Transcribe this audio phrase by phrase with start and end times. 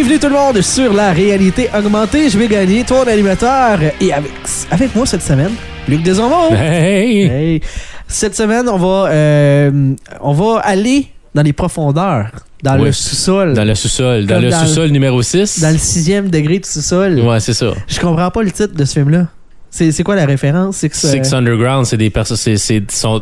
[0.00, 2.30] Bienvenue tout le monde sur la réalité augmentée.
[2.30, 3.80] Je vais gagner ton animateur.
[4.00, 4.30] Et avec,
[4.70, 5.50] avec moi cette semaine,
[5.88, 6.54] Luc Desormeaux.
[6.54, 7.22] Hey!
[7.26, 7.60] Hey.
[8.06, 12.30] Cette semaine, on va, euh, on va aller dans les profondeurs,
[12.62, 12.84] dans Oui.
[12.84, 14.24] le sous-sol, Dans le sous-sol.
[14.26, 15.60] Dans le sous-sol numéro 6.
[15.62, 17.18] dans le sixième degré du sous-sol.
[17.18, 17.72] Ouais, c'est ça.
[17.88, 19.26] Je comprends pas le titre de ce film-là.
[19.68, 20.76] C'est quoi la référence?
[20.76, 20.88] Ça-
[21.24, 22.12] Six Underground, c'est des,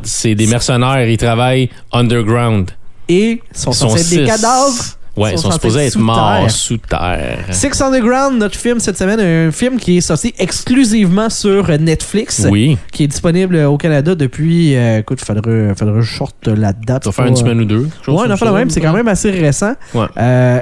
[0.05, 1.09] c'est, des mercenaires.
[1.09, 2.71] Ils travaillent underground.
[3.09, 4.43] Et sont sont censés être des six.
[4.43, 4.85] cadavres?
[5.17, 6.51] Ouais, ils sont supposés être morts terre.
[6.51, 7.39] sous terre.
[7.51, 12.47] Six Underground, notre film cette semaine, un film qui est sorti exclusivement sur Netflix.
[12.51, 12.77] Oui.
[12.93, 14.77] qui est disponible au Canada depuis.
[14.77, 17.05] euh, écoute, faudrait, faudrait je sorte la date.
[17.05, 17.89] Ça va faire une Pas- semaine ou deux.
[18.09, 18.45] Ouais, non, pas ça.
[18.47, 18.71] la même.
[18.71, 19.73] C'est quand même assez récent.
[19.95, 20.07] Ouais.
[20.19, 20.61] Euh,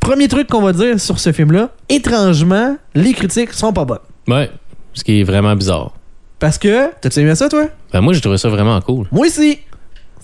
[0.00, 3.98] premier truc qu'on va dire sur ce film-là, étrangement, les critiques sont pas bonnes.
[4.28, 4.50] Ouais.
[4.94, 5.92] Ce qui est vraiment bizarre.
[6.38, 7.64] Parce que, t'as-tu aimé ça, toi?
[7.92, 9.06] Ben, moi, j'ai trouvé ça vraiment cool.
[9.10, 9.58] Moi aussi!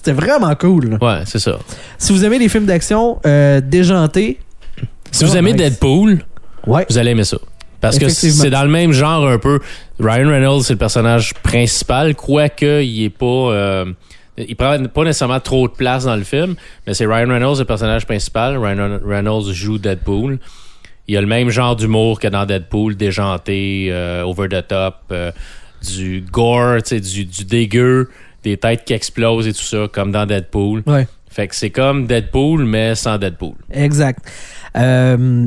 [0.03, 0.99] C'était vraiment cool.
[1.01, 1.59] Ouais, c'est ça.
[1.99, 4.41] Si vous aimez les films d'action euh, déjantés,
[5.13, 5.63] Si vous Oh, aimez nice.
[5.63, 6.25] Deadpool,
[6.67, 6.87] ouais.
[6.91, 7.39] vous allez aimer ça.
[7.81, 9.59] Parce que c'est dans le même genre un peu.
[10.01, 13.27] Ryan Reynolds, c'est le personnage principal, quoique il est pas.
[13.27, 13.93] euh,
[14.39, 16.55] il prend pas nécessairement trop de place dans le film,
[16.87, 18.57] mais c'est Ryan Reynolds le personnage principal.
[18.57, 20.39] Ryan Reynolds joue Deadpool.
[21.09, 25.31] Il a le même genre d'humour que dans Deadpool, déjanté, euh, over the top, euh,
[25.87, 28.09] du gore, du, du dégueu,
[28.43, 30.83] des têtes qui explosent et tout ça, comme dans Deadpool.
[30.87, 33.55] Ouais, Fait que c'est comme Deadpool, mais sans Deadpool.
[33.73, 34.21] exact.
[34.77, 35.47] Euh,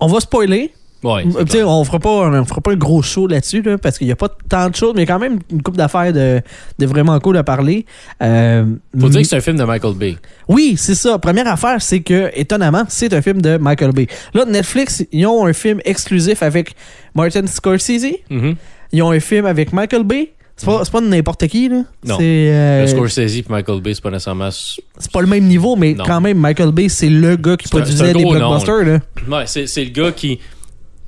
[0.00, 0.72] on va spoiler.
[1.02, 1.24] Ouais.
[1.64, 4.16] On fera pas on fera pas un gros show là-dessus là, parce qu'il y a
[4.16, 6.40] pas tant de choses mais quand même une coupe d'affaires de,
[6.78, 7.84] de vraiment cool à parler.
[8.22, 8.64] Euh,
[8.98, 10.16] Faut dire que c'est un film de Michael Bay.
[10.48, 11.18] oui, c'est ça.
[11.18, 14.06] Première affaire, c'est que étonnamment, c'est un film de Michael Bay.
[14.34, 16.74] Là, Netflix, ils ont un film exclusif avec
[17.14, 18.16] Martin Scorsese.
[18.30, 18.56] Mhm.
[18.92, 20.32] Ils ont un film avec Michael Bay.
[20.58, 21.82] C'est pas, pas n'importe qui là.
[22.04, 22.16] Non.
[22.20, 24.48] Euh, Le Scorsese et Michael Bay, c'est pas nécessairement.
[24.50, 26.04] c'est pas le même niveau, mais Non.
[26.04, 28.98] quand même Michael Bay, c'est le gars qui produisait des nom, blockbusters là.
[29.28, 30.40] Ouais, c'est, le gars qui.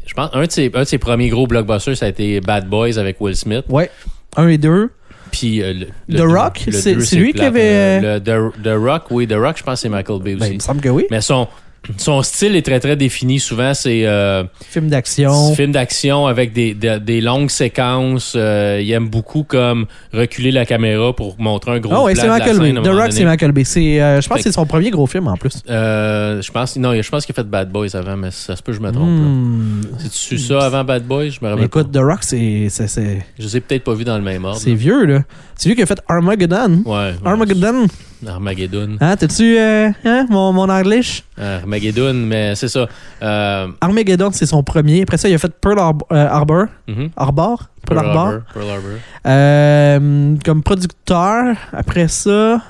[0.06, 2.68] Je pense, un de, ses, un de ses premiers gros blockbusters, ça a été Bad
[2.68, 3.64] Boys avec Will Smith.
[3.70, 3.90] Ouais.
[4.36, 4.90] Un et deux.
[5.30, 5.62] Puis.
[5.62, 5.72] euh,
[6.08, 9.26] le, The le- Rock, le c'est- lui qui avait- Euh, le, The, The Rock, oui,
[9.26, 10.50] The Rock, je pense que c'est Michael Bay Ben, aussi.
[10.52, 11.04] il me semble que oui.
[11.10, 11.48] Mais son,
[11.96, 13.40] son style est très très défini.
[13.40, 15.54] Souvent, c'est euh, Film d'action.
[15.54, 18.34] film d'action avec des, des, des longues séquences.
[18.36, 22.28] Euh, il aime beaucoup comme reculer la caméra pour montrer un gros ouais, plan c'est
[22.28, 22.72] Michael Bay.
[22.82, 23.24] The Rock, c'est.
[23.24, 23.64] Michael Bay.
[23.64, 25.62] C'est, euh, je pense que c'est son premier gros film en plus.
[25.70, 28.62] Euh, je pense, non, je pense qu'il a fait Bad Boys avant, mais ça se
[28.62, 29.08] peut je me trompe.
[29.08, 29.24] là.
[29.24, 29.82] Hmm.
[29.98, 31.30] C'est-tu ça avant Bad Boys?
[31.30, 33.24] Je me rappelle Écoute, The Rock, c'est, c'est, c'est.
[33.38, 34.60] Je les ai peut-être pas vus dans le même ordre.
[34.60, 35.22] c'est vieux, là.
[35.54, 36.82] C'est lui qui a fait Armageddon.
[36.84, 37.14] Ouais.
[37.24, 37.86] Armageddon.
[38.26, 38.96] Armageddon.
[39.00, 41.00] Hein, t'as-tu, euh, hein, mon, mon anglais?
[41.36, 41.77] Armageddon,
[42.14, 42.86] mais c'est ça.
[43.22, 45.02] Euh, Armageddon, c'est son premier.
[45.02, 46.06] Après ça, il a fait Pearl Harbor.
[46.12, 46.66] euh, Harbor.
[46.86, 47.10] mhm.
[47.16, 47.58] Harbor?
[47.86, 48.26] Pearl, Pearl Harbor.
[48.26, 48.42] Harbor.
[48.54, 49.00] Pearl.
[49.26, 51.56] Euh, comme producteur.
[51.72, 52.60] Après ça,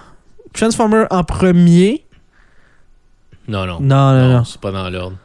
[0.53, 2.05] Transformer en premier.
[3.47, 3.79] Non, non.
[3.81, 4.45] Non, non, non.
[4.45, 5.17] C'est pas dans l'ordre.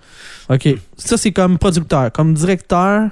[0.49, 0.69] OK.
[0.97, 2.11] Ça, c'est comme producteur.
[2.11, 3.09] Comme directeur.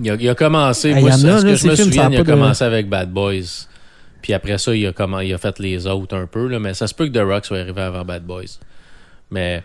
[0.00, 2.16] Il a, il a commencé, Ah, moi, a, ce là, que je me souviens, il
[2.16, 3.66] a de- commencé avec Bad Boys.
[4.22, 6.74] Puis après ça, il a, commen- il a fait les autres un peu, là, mais
[6.74, 8.58] ça se peut que The Rock soit arrivé avant Bad Boys.
[9.30, 9.62] Mais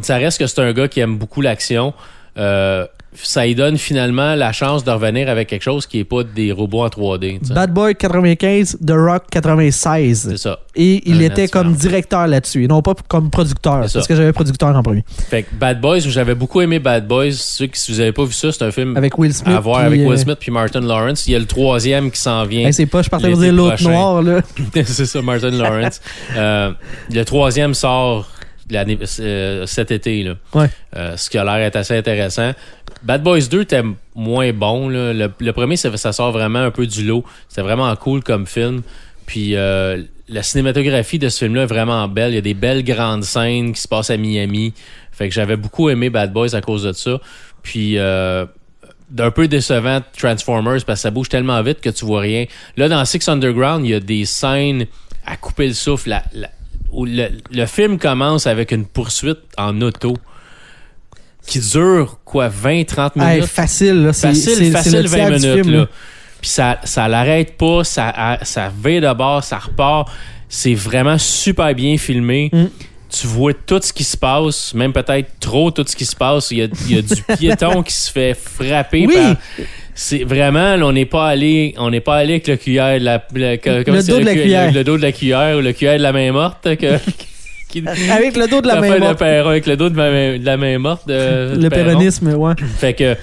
[0.00, 1.92] ça reste que c'est un gars qui aime beaucoup l'action.
[2.38, 6.22] Euh, ça lui donne finalement la chance de revenir avec quelque chose qui est pas
[6.24, 7.40] des robots en 3D.
[7.40, 7.52] tu sais.
[7.52, 10.28] Bad Boy 95, The Rock 96.
[10.30, 10.60] C'est ça.
[10.74, 13.80] Et il Un était comme directeur là-dessus, et non pas comme producteur.
[13.92, 15.04] Parce que j'avais producteur en premier.
[15.28, 17.32] Fait que Bad Boys, j'avais beaucoup aimé Bad Boys.
[17.32, 19.54] Ceux qui, si vous avez pas vu ça, c'est un film Avec Will Smith.
[19.54, 21.26] à voir avec euh, Will Smith puis Martin Lawrence.
[21.26, 22.66] Il y a le troisième qui s'en vient.
[22.66, 24.40] hey, c'est pas, je partais vous dire l'autre noir, là.
[24.86, 26.00] c'est ça, Martin Lawrence.
[26.34, 26.72] Euh,
[27.10, 28.41] le troisième sort euh,
[29.66, 30.22] cet été.
[30.22, 30.34] Là.
[30.54, 30.70] Ouais.
[30.96, 32.52] Euh, ce qui a l'air d'être assez intéressant.
[33.02, 33.82] Bad Boys 2 était
[34.14, 34.88] moins bon.
[34.88, 35.12] là.
[35.12, 37.24] Le, le premier, ça, ça sort vraiment un peu du lot.
[37.48, 38.82] C'était vraiment cool comme film.
[39.26, 42.32] Puis euh, la cinématographie de ce film-là est vraiment belle.
[42.32, 44.72] Il y a des belles grandes scènes qui se passent à Miami.
[45.10, 47.20] Fait que j'avais beaucoup aimé Bad Boys à cause de ça.
[47.62, 48.46] Puis euh,
[49.10, 52.46] d'un peu décevant Transformers parce que ça bouge tellement vite que tu vois rien.
[52.76, 54.86] Là, dans Six Underground, il y a des scènes
[55.26, 56.08] à couper le souffle.
[56.10, 56.50] La- la-
[56.92, 60.16] où le, le film commence avec une poursuite en auto
[61.46, 63.42] qui dure quoi 20-30 minutes.
[63.42, 64.12] Hey, facile, là.
[64.12, 65.64] C'est, Facile, facile le 20 tiers du minutes.
[65.64, 65.86] film, là.
[66.40, 70.10] Puis ça, ça l'arrête pas, ça, ça va de bord, ça repart.
[70.48, 72.50] C'est vraiment super bien filmé.
[72.52, 72.64] Mm.
[73.12, 76.50] Tu vois tout ce qui se passe, même peut-être trop tout ce qui se passe.
[76.50, 79.14] Il y a, il y a du piéton qui se fait frapper Oui.
[79.14, 79.36] par.
[79.94, 83.22] C'est vraiment, là, on n'est pas allé, on n'est pas allé avec le cuillère, la,
[83.34, 84.72] le, Le dos de la cu- cuillère.
[84.72, 86.62] Le, le dos de la cuillère ou le cuillère de la main morte.
[86.76, 86.96] Que,
[87.68, 89.18] qui, Avec le dos de la main morte.
[89.18, 91.06] perron avec le dos de, ma main- de la main morte.
[91.06, 92.54] De, Le péronisme, ouais.
[92.78, 93.14] Fait que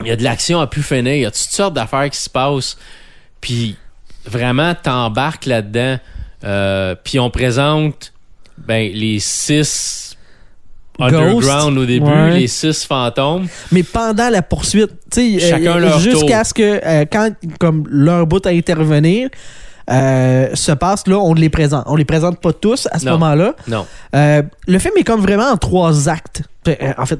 [0.00, 2.18] il y a de l'action à plus finir, il y a toutes sortes d'affaires qui
[2.18, 2.76] se passent.
[3.40, 3.76] Puis
[4.26, 5.98] vraiment t'embarques là-dedans.
[6.42, 8.12] Euh, puis on présente
[8.58, 10.16] ben les six
[10.98, 12.38] underground au début, Ouais.
[12.40, 13.46] les six fantômes.
[13.72, 18.44] Mais pendant la poursuite, tu sais, euh, jusqu'à ce que euh, quand comme leur bout
[18.46, 19.28] à intervenir
[19.90, 21.84] euh, se passe, là, on les présente.
[21.86, 23.54] On les présente pas tous à ce moment-là.
[23.68, 23.86] Non.
[24.14, 26.42] Euh, le film est comme vraiment en trois actes.
[26.68, 27.18] Euh, En fait,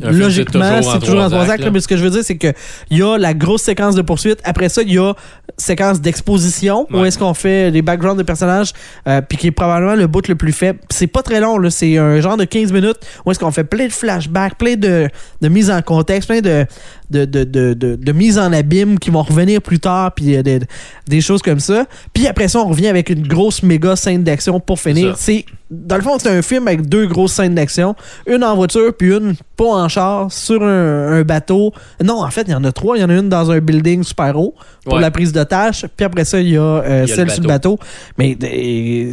[0.00, 1.68] logiquement, c'est toujours en trois actes.
[1.72, 2.52] mais ce que je veux dire, c'est que
[2.90, 4.38] il y a la grosse séquence de poursuite.
[4.44, 5.14] Après ça, il y a
[5.56, 8.72] séquence d'exposition où est-ce qu'on fait les backgrounds des personnages,
[9.06, 10.78] euh, puis qui est probablement le bout le plus faible.
[10.90, 11.70] C'est pas très long, là.
[11.70, 15.08] C'est un genre de 15 minutes où est-ce qu'on fait plein de flashbacks, plein de,
[15.40, 16.66] de mise en contexte, plein de,
[17.10, 20.42] de, de, de, de, de mise en abîme qui vont revenir plus tard, puis euh,
[20.42, 20.60] des,
[21.06, 21.86] des choses comme ça.
[22.14, 25.16] Puis après ça, on revient avec une grosse méga scène d'action pour finir.
[25.18, 27.94] C'est dans le fond, c'est un film avec deux grosses scènes d'action,
[28.26, 31.72] une en voiture puis une pas en char sur un, un bateau.
[32.02, 32.96] Non, en fait, il y en a trois.
[32.96, 34.54] Il y en a une dans un building super haut
[34.84, 35.00] pour Ouais.
[35.00, 37.32] la prise d'otage, puis après ça, il y a, euh, Il y a celle le
[37.32, 37.78] sur le bateau.
[38.18, 39.12] Mais euh,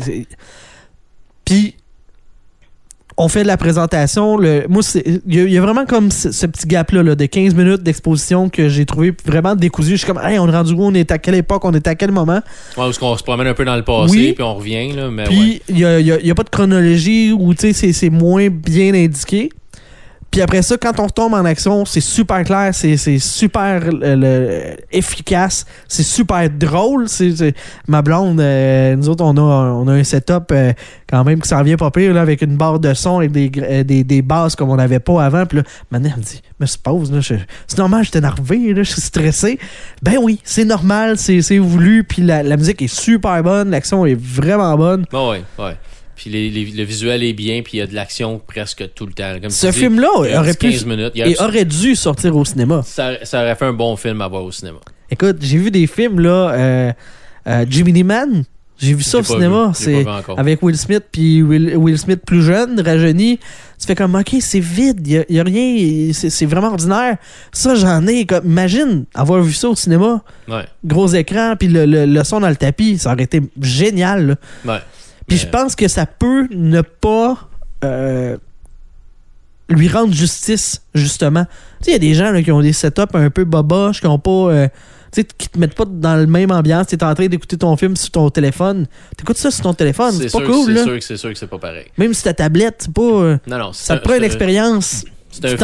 [1.46, 1.76] puis
[3.22, 4.38] on fait de la présentation.
[4.38, 7.16] Le, moi, il y, a- il y a vraiment comme ce, ce petit gap-là là,
[7.16, 9.92] de 15 minutes d'exposition que j'ai trouvé vraiment décousu.
[9.92, 10.84] Je suis comme, hey, on est rendu où?
[10.86, 11.66] On est à quelle époque?
[11.66, 12.36] On est à quel moment?
[12.36, 12.42] Ouais,
[12.76, 14.34] parce qu'on se promène un peu dans le passé, Oui.
[14.34, 15.26] puis on revient, là, mais.
[15.26, 17.94] Puis, il n'y a, y a- y a pas de chronologie où tu sais, c'est-
[17.94, 19.50] c'est moins bien indiqué.
[20.32, 25.66] Puis après ça, quand on retombe en action, c'est super clair, c'est super euh, efficace,
[25.88, 27.08] c'est super drôle.
[27.88, 30.72] Ma blonde, euh, nous autres, on a, on a un setup euh,
[31.10, 33.50] quand même qui s'en vient pas pire, là, avec une barre de son et des,
[33.50, 35.48] des, des basses comme on n'avait pas avant.
[35.48, 36.68] Puis là, maintenant, elle me dit, mais
[37.22, 37.34] je-
[37.68, 39.58] c'est normal, je suis énervé, je suis stressé.
[40.04, 44.14] Ben oui, c'est normal, c'est voulu, puis la, la musique est super bonne, l'action est
[44.20, 45.06] vraiment bonne.
[45.12, 45.76] Bon, ouais, ouais.
[46.20, 49.06] Puis les- les- le visuel est bien, puis il y a de l'action presque tout
[49.06, 49.36] le temps.
[49.42, 51.12] Comme Ce film-là il y aurait pu 15 minutes.
[51.16, 52.82] Il y a- et aurait dû sortir au cinéma.
[52.86, 54.80] ça, ça aurait fait un bon film à voir au cinéma.
[55.10, 56.92] Écoute, j'ai vu des films là, euh,
[57.48, 58.44] euh, Jiminy Man,
[58.78, 60.04] j'ai vu ça au cinéma, c'est
[60.40, 63.40] avec Will Smith puis Will, Will Smith plus jeune, rajeuni.
[63.80, 67.16] Tu fais comme ok, c'est vide, y a, y a rien, c'est c'est vraiment ordinaire.
[67.54, 71.86] Ça j'en ai comme imagine avoir vu ça au cinéma, Ouais, gros écran puis le,
[71.86, 74.28] le, le son dans le tapis, ça aurait été génial.
[74.28, 74.36] là.
[74.74, 74.80] ouais.
[75.30, 77.48] Puis je pense que ça peut ne pas
[77.84, 78.38] euh,
[79.70, 81.46] lui rendre justice, justement.
[81.46, 84.00] Tu sais, il y a des gens là, qui ont des setups un peu boboches,
[84.02, 84.32] qui ont pas.
[84.32, 84.68] euh,
[85.12, 86.88] tu sais, qui te mettent pas dans le même ambiance.
[86.88, 88.86] Tu es en train d'écouter ton film sur ton téléphone.
[89.18, 90.84] T'écoutes ça sur ton téléphone, c'est pas sûr, cool, c'est là.
[90.84, 91.86] sûr que c'est sûr que c'est pas pareil.
[91.98, 93.02] Même si ta tablette, c'est pas.
[93.02, 93.74] euh, Non, non.
[93.74, 95.06] ça un- te prend une expérience.
[95.32, 95.58] C'est un.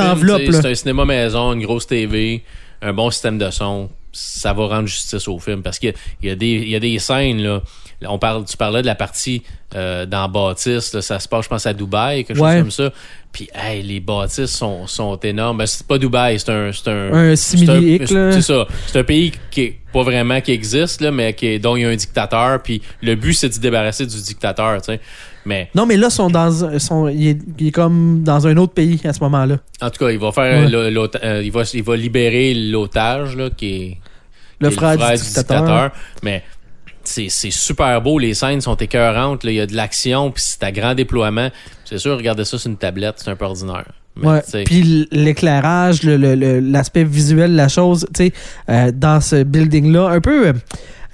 [0.51, 2.44] C'est un cinéma maison, une grosse TV,
[2.81, 3.89] un bon système de son.
[4.12, 7.62] Ça va rendre justice au film parce qu'il y y a des scènes, là.
[8.07, 9.43] On parle, tu parlais de la partie
[9.75, 12.53] euh, dans Baptiste, là, ça se passe, je pense, à Dubaï, quelque Ouais.
[12.53, 12.93] chose comme ça.
[13.31, 15.57] Puis, hey, les bâtisses sont, sont énormes.
[15.57, 16.71] Ben, c'est pas Dubaï, c'est un.
[16.71, 18.65] C'est un, Un c'est ça.
[18.87, 21.81] C'est un pays qui est pas vraiment qui existe, là, mais qui est, dont il
[21.81, 22.61] y a un dictateur.
[22.63, 24.99] Puis le but, c'est de se débarrasser du dictateur, tu sais.
[25.45, 28.73] Mais Non, mais là, sont dans, sont, il, est, il est comme dans un autre
[28.73, 29.57] pays à ce moment-là.
[29.81, 30.73] en tout cas, il va faire Ouais.
[31.23, 33.97] euh, il va il va libérer l'otage là qui est
[34.59, 35.91] Le qui est frère, du dictateur.
[36.23, 36.43] Mais
[37.07, 40.71] c'est super beau, les scènes sont écœurantes, il y a de l'action, puis c'est à
[40.71, 41.49] grand déploiement.
[41.83, 43.85] C'est sûr, regardez ça sur une tablette, c'est un peu ordinaire.
[44.65, 48.33] Puis l'éclairage, l'aspect visuel de la chose, tu sais,
[48.69, 50.53] euh, dans ce building-là, un peu euh,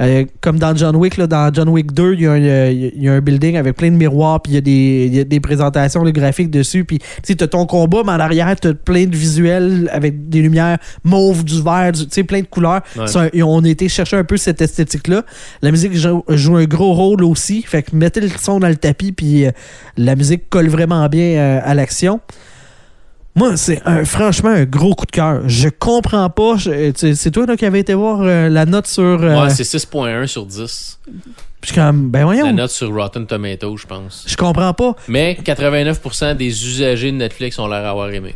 [0.01, 2.37] euh, comme dans John Wick, là, dans John Wick 2, il y, a un-
[2.69, 5.15] il y a un building avec plein de miroirs, puis il y, a des- il
[5.15, 8.19] y a des présentations de graphiques dessus, puis tu sais, t'as ton combat, mais en
[8.19, 12.47] arrière, t'as plein de visuels avec des lumières mauves, du vert, tu sais, plein de
[12.47, 12.81] couleurs.
[12.97, 13.29] Ouais.
[13.33, 15.23] Et on a été chercher un peu cette esthétique-là.
[15.61, 18.75] La musique joue, joue un gros rôle aussi, fait que mettez le son dans le
[18.77, 19.51] tapis, puis euh,
[19.97, 22.19] la musique colle vraiment bien euh, à l'action.
[23.35, 25.41] Moi, c'est franchement un gros coup de cœur.
[25.47, 26.55] Je comprends pas.
[26.95, 29.03] C'est toi là, qui avais été voir euh, la note sur.
[29.03, 30.99] euh, ouais, c'est 6.1 sur 10.
[31.63, 32.51] je suis comme, ben La voyons.
[32.53, 34.25] note sur Rotten Tomatoes, je pense.
[34.27, 34.95] Je comprends pas.
[35.07, 38.35] Mais 89% des usagers de Netflix ont l'air d'avoir aimé.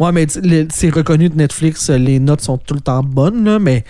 [0.00, 0.26] Ouais, mais
[0.72, 3.84] c'est reconnu de Netflix, euh, les notes sont tout le temps bonnes, là, mais.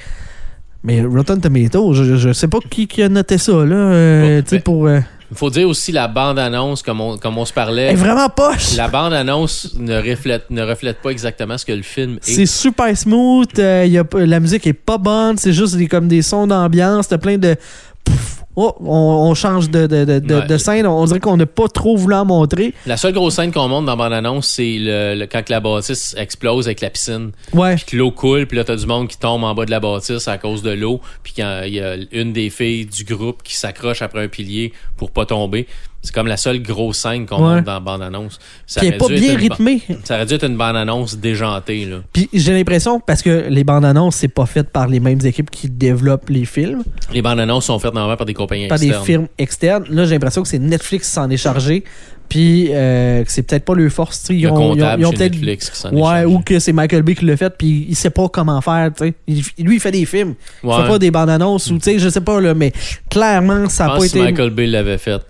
[0.87, 3.75] Mais Rotten Tomatoes, je, je sais pas qui, qui a noté ça, là.
[3.75, 4.87] euh, Bon, tu sais, ben- pour.
[5.31, 7.93] Il faut dire aussi la bande-annonce, comme on, comme on se elle parlait.
[7.93, 8.77] est vraiment poche.
[8.77, 12.35] La bande-annonce ne reflète, ne reflète pas exactement ce que le film est.
[12.35, 16.09] C'est super smooth, euh, y a, la musique est pas bonne, c'est juste des, comme
[16.09, 17.57] des sons d'ambiance, t'as plein de.
[18.05, 18.87] Pouf, oh, on,
[19.31, 20.47] on change de, de, de, de- Ouais.
[20.47, 22.75] de scène, on dirait qu'on n'a pas trop voulu en montrer.
[22.87, 26.67] La seule grosse scène qu'on montre dans bande-annonce, c'est le, le- quand la bâtisse explose
[26.67, 27.33] avec la piscine.
[27.53, 27.77] Ouais.
[27.77, 29.81] Puis que l'eau coule, puis là, t'as du monde qui tombe en bas de la
[29.81, 31.01] bâtisse à cause de l'eau.
[31.23, 34.73] Puis quand il y a une des filles du groupe qui s'accroche après un pilier
[34.97, 35.67] pour pas tomber.
[36.05, 37.55] C'est comme la seule grosse scène qu'on Ouais.
[37.57, 38.39] montre dans la bande-annonce.
[38.67, 39.83] Ça Qui est pas bien une ba- rythmé.
[40.05, 41.97] Ça aurait dû être une bande-annonce déjantée, là.
[42.13, 45.51] Puis j'ai l'impression, parce que les bandes annonces, c'est pas fait par les mêmes équipes
[45.51, 46.83] qui développent les films,
[47.13, 49.05] Les bandes-annonces sont faites normalement par des compagnies par des externes.
[49.07, 49.85] firmes externes.
[49.89, 51.83] Là, j'ai l'impression que c'est Netflix qui s'en est chargé.
[52.27, 54.27] Puis euh, que c'est peut-être pas leur force.
[54.31, 55.33] Ils Le ont, ils ont- comptable ils ont chez peut-être.
[55.35, 56.25] Netflix qui s'en est chargé.
[56.25, 58.91] ou que c'est Michael Bay qui l'a fait, puis il sait pas comment faire.
[59.29, 60.35] lui, il fait des films.
[60.63, 60.77] Il Ouais.
[60.83, 62.73] fait pas des bandes annonces, ou tu sais, je sais pas, là, mais
[63.11, 64.23] clairement, ça Je a pense pas été.
[64.23, 65.21] Michael Bay l'avait fait,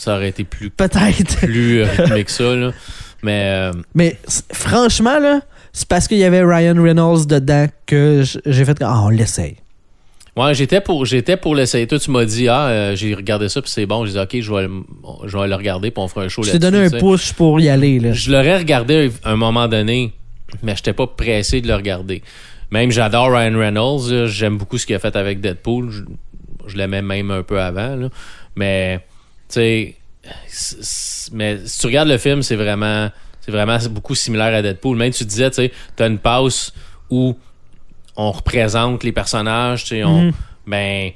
[0.00, 1.36] ça aurait été plus, Peut-être.
[1.38, 2.72] plus euh, rythmé que ça, là.
[3.22, 4.16] Mais euh, Mais
[4.50, 5.40] franchement, là,
[5.74, 8.78] c'est parce qu'il y avait Ryan Reynolds dedans que j'ai fait.
[8.80, 9.56] Ah, on l'essaye.
[10.36, 11.86] ouais, j'étais pour j'étais pour l'essayer.
[11.86, 14.06] Toi, tu m'as dit ah euh, j'ai regardé ça puis c'est bon.
[14.06, 14.70] J'ai dit ok, je vais le,
[15.26, 17.60] je vais le regarder puis on fera un show Je t'ai donné un push pour
[17.60, 18.00] y aller.
[18.00, 18.12] Là.
[18.12, 20.14] Je l'aurais regardé à un moment donné,
[20.62, 22.22] mais j'étais pas pressé de le regarder.
[22.70, 25.90] Même j'adore Ryan Reynolds, j'aime beaucoup ce qu'il a fait avec Deadpool.
[25.90, 26.02] Je,
[26.68, 28.08] je l'aimais même un peu avant, là.
[28.56, 29.00] mais
[29.54, 29.96] sais,
[31.32, 34.96] mais si tu regardes le film, c'est vraiment, c'est vraiment beaucoup similaire à Deadpool.
[34.96, 36.72] Même tu disais, tu sais, t'as une passe
[37.10, 37.36] où
[38.16, 40.32] on représente les personnages, tu sais, on, Mhm.
[40.66, 41.10] ben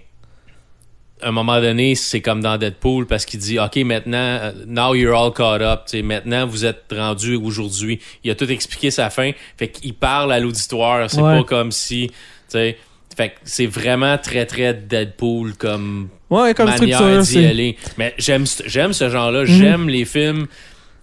[1.22, 4.94] à un moment donné, c'est comme dans Deadpool parce qu'il dit OK, maintenant, euh, now
[4.94, 5.82] you're all caught up.
[5.86, 7.98] Tu sais, maintenant, vous êtes rendu aujourd'hui.
[8.24, 9.30] Il a tout expliqué sa fin.
[9.56, 11.08] Fait qu'il parle à l'auditoire.
[11.10, 11.38] C'est Ouais.
[11.38, 12.08] pas comme si.
[12.08, 12.14] tu
[12.48, 12.76] sais,
[13.16, 17.44] Fait que c'est vraiment très, très Deadpool comme, Ouais, comme manière d'y Mhm.
[17.48, 17.76] aller.
[17.96, 19.44] Mais j'aime ce- j'aime ce genre-là.
[19.44, 20.46] J'aime les films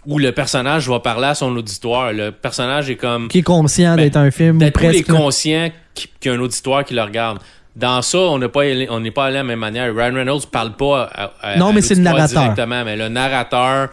[0.06, 2.12] où le personnage va parler à son auditoire.
[2.12, 3.28] Le personnage est comme.
[3.30, 4.58] Qui est conscient Ben, d'être un film.
[4.58, 7.40] Deadpool est conscient qu'il y a un auditoire qui le regarde.
[7.76, 9.96] Dans ça, on n'est pas allé- on n'est pas allé de la même manière.
[9.96, 12.42] Ryan Reynolds parle pas à, à- Non, à mais c'est le narrateur.
[12.42, 13.90] directement, mais le narrateur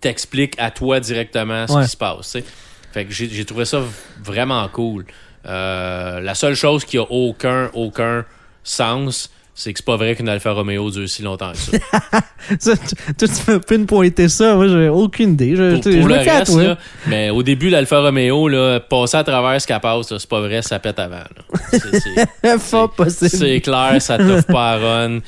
[0.00, 1.84] t'explique à toi directement ce Ouais.
[1.84, 2.36] qui se passe.
[2.92, 3.80] Fait que j'ai trouvé ça
[4.24, 5.04] vraiment cool.
[5.46, 8.24] Euh, la seule chose qui a aucun aucun
[8.62, 11.72] sens, c'est que c'est pas vrai qu'une Alfa Romeo dure si longtemps que ça.
[13.18, 14.54] Tu- peux pinpointer ça.
[14.54, 15.54] Moi, j'ai aucune idée.
[15.56, 16.62] Je, pour je- pour je le à reste, toi.
[16.64, 20.40] là, mais au début, l'Alfa Romeo, là, passer à travers ce qu'elle passe, c'est pas
[20.40, 21.22] vrai, ça pète avant.
[23.28, 25.18] C'est clair, ça t'offre pas à run.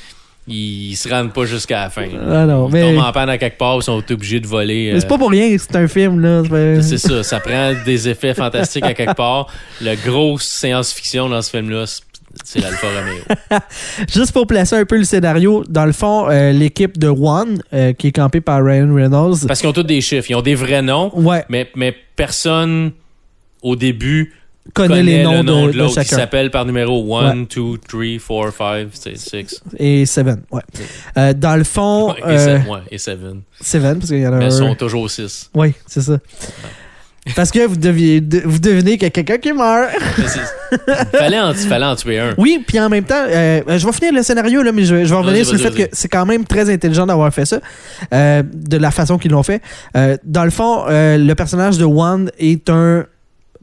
[0.46, 2.06] Ils se rendent pas jusqu'à la fin.
[2.30, 4.90] Ah non, ils mais- tombent en panne à quelque part, ils sont obligés de voler.
[4.98, 6.42] C'est euh, pas pour rien que c'est un film, là.
[6.82, 9.46] C'est ça, ça prend des effets fantastiques à quelque part.
[9.80, 12.02] Le gros science-fiction dans ce film-là, c'est-
[12.44, 13.60] c'est l'Alfa Romeo.
[14.12, 17.92] Juste pour placer un peu le scénario, dans le fond, euh, l'équipe de One, euh,
[17.94, 19.46] qui est campée par Ryan Reynolds.
[19.46, 22.90] Parce qu'ils ont tous des chiffres, ils ont des vrais noms, Ouais, mais, mais personne
[23.62, 24.34] au début
[24.72, 26.16] connaît, connaît les noms le nom de, de, de l'autre qui chacun.
[26.16, 27.46] s'appelle par numéro 1, 2,
[27.86, 29.62] 3, 4, 5, 6.
[29.78, 30.62] Et Seven, ouais.
[31.18, 33.18] Euh, dans le fond, Et euh, 7, ouais, et 7.
[33.60, 34.48] Seven, parce qu'il y en a Mais un.
[34.48, 35.50] ils sont toujours 6.
[35.54, 36.18] Oui, c'est ça.
[37.34, 39.88] Parce que vous, deviez, de- vous devinez qu'il y a quelqu'un qui meurt.
[41.12, 42.34] fallait, en, fallait en tuer un.
[42.36, 45.06] Oui, puis en même temps, euh, je vais finir le scénario, là, mais je, vais-
[45.06, 47.60] je vais revenir sur le fait que c'est quand même très intelligent d'avoir fait ça,
[48.12, 49.62] euh, de la façon qu'ils l'ont fait.
[49.96, 53.06] Euh, dans le fond, euh, le personnage de One est un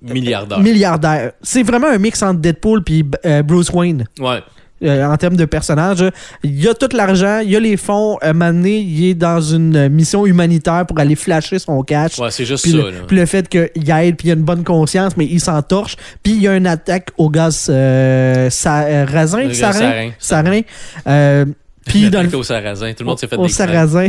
[0.01, 0.59] Milliardaire.
[0.59, 1.31] milliardaire.
[1.41, 4.05] C'est vraiment un mix entre Deadpool puis euh, Bruce Wayne.
[4.19, 4.39] Ouais.
[4.83, 6.03] euh, en termes de personnage.
[6.43, 8.17] Il y a tout l'argent, il y a les fonds.
[8.23, 12.17] Moment donné, il est dans une mission humanitaire pour aller flasher son catch.
[12.17, 12.77] Ouais, c'est juste Puis ça.
[12.77, 12.97] le, là.
[13.07, 15.97] puis le fait qu'il aide, puis il a une bonne conscience, mais il s'entorche.
[16.23, 19.79] Puis il y a une attaque au gaz euh, sa- euh, raisin, Le gaz sarin?
[19.79, 20.09] sarin.
[20.17, 20.61] Sarin.
[21.07, 21.45] Euh,
[21.85, 22.91] puis dans le au sarrasin.
[22.93, 24.07] Tout le monde s'est fait au des sarrasin.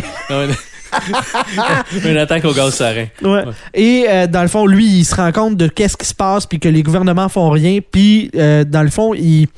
[2.05, 3.07] Une attaque au gaz sarin.
[3.23, 3.45] Ouais.
[3.75, 6.47] Et euh, dans le fond, lui, il se rend compte de qu'est-ce qui se passe,
[6.47, 7.79] puis que les gouvernements font rien.
[7.91, 9.49] Puis euh, dans le fond, il,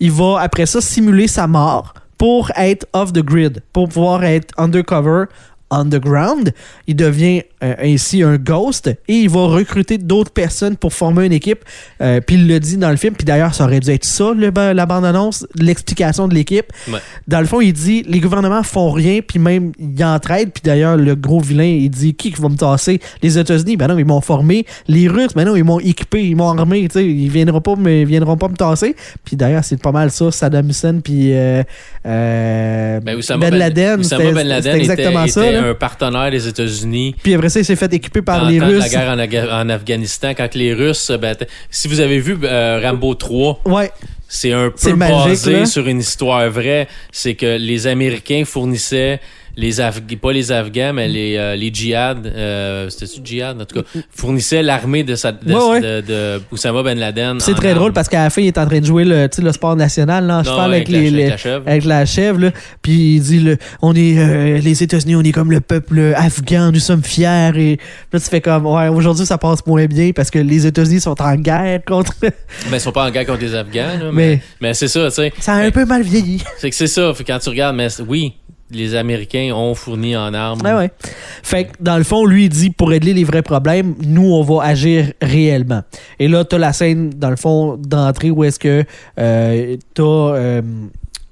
[0.00, 4.52] il va après ça simuler sa mort pour être off the grid, pour pouvoir être
[4.58, 5.24] undercover.
[5.72, 6.52] Underground,
[6.88, 11.32] il devient euh, ainsi un ghost et il va recruter d'autres personnes pour former une
[11.32, 11.64] équipe.
[12.00, 14.32] Euh, puis il le dit dans le film, puis d'ailleurs ça aurait dû être ça
[14.34, 16.66] le, la bande-annonce, l'explication de l'équipe.
[16.88, 17.00] Ouais.
[17.28, 20.52] Dans le fond, il dit les gouvernements font rien, puis même ils entraident.
[20.52, 23.00] Puis d'ailleurs, le gros vilain, il dit qui va me tasser?
[23.22, 24.64] Les États-Unis, ben non, ils m'ont formé.
[24.88, 26.88] Les Russes, ben non, ils m'ont équipé, ils m'ont armé.
[26.88, 28.96] Tu sais, ils viendront pas, me, ils viendront pas me tasser.
[29.24, 30.30] Puis d'ailleurs, c'est pas mal ça.
[30.30, 31.62] Saddam Hussein, puis euh,
[32.04, 35.46] Ben, Oussama Ben Laden, Oussama Ben Laden c'était exactement était, ça.
[35.46, 38.60] était un partenaire des États-Unis Puis après ça, il s'est fait équiper par les de
[38.62, 38.90] la Russes.
[38.90, 43.60] guerre en, Afghanistan quand les Russes ben, t- si vous avez vu euh, Rambo 3
[43.66, 43.90] Ouais,
[44.28, 45.66] c'est un peu magique, basé là.
[45.66, 49.20] sur une histoire vraie c'est que les Américains fournissaient
[49.60, 53.60] les pas les Afghans mais les euh, les djihad euh, c'était djihad?
[53.60, 55.80] En tout cas fournissaient l'armée de, sa- de, Ouais, ouais.
[55.80, 58.66] de, de Oussama Ben Laden c'est très drôle parce qu'à la fin, il est en
[58.66, 61.62] train de jouer le, le sport national là, Non, avec, avec les- la chèvre.
[61.66, 62.38] avec la chèvre.
[62.40, 62.50] Là.
[62.82, 66.70] Puis il dit le, on est euh, les États-Unis, on est comme le peuple afghan,
[66.72, 67.50] nous sommes fiers.
[67.56, 67.78] Et
[68.12, 71.20] là, tu fais comme ouais, aujourd'hui ça passe moins bien parce que les États-Unis sont
[71.20, 72.12] en guerre contre.
[72.22, 75.06] mais ils sont pas en guerre contre les Afghans là, Mais- mais, mais c'est ça
[75.08, 76.42] tu sais ça a un peu mal vieilli.
[76.58, 77.12] C'est que c'est ça.
[77.26, 78.34] Quand tu regardes, mais oui,
[78.72, 80.60] les Américains ont fourni en armes.
[80.62, 80.90] Ouais, ouais.
[81.42, 84.42] Fait que, dans le fond, lui, il dit pour régler les vrais problèmes, nous, on
[84.42, 85.82] va agir réellement.
[86.18, 88.84] Et là, t'as la scène, dans le fond, d'entrée où est-ce que
[89.18, 90.62] euh, t'as euh,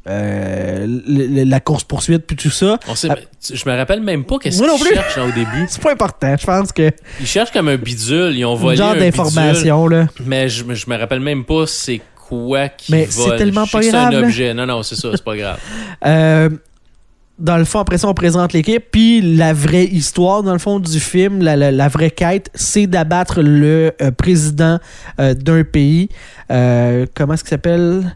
[0.09, 2.79] euh, le- le- la course-poursuite puis tout ça.
[2.89, 3.17] On sait- Ah.
[3.53, 5.67] je me rappelle même pas qu'est-ce qu'ils cherchent là, au début.
[5.69, 6.35] C'est pas important.
[6.41, 6.91] Je pense que
[7.21, 8.33] Ils cherchent comme un bidule.
[8.35, 10.07] Ils ont volé genre d'information, là.
[10.25, 13.79] mais je, me- je me rappelle même pas c'est quoi qu'ils Mais c'est tellement pas
[13.81, 14.27] que C'est grave, un là.
[14.27, 14.55] objet.
[14.55, 15.59] Non, non, c'est ça, c'est pas grave.
[16.07, 16.49] Euh,
[17.39, 18.85] dans le fond, après ça, on présente l'équipe.
[18.91, 22.87] Puis la vraie histoire, dans le fond, du film, la, la- la vraie quête, c'est
[22.87, 24.79] d'abattre le euh, président
[25.21, 26.09] euh, d'un pays.
[26.51, 28.15] Euh, comment est-ce qu'il s'appelle?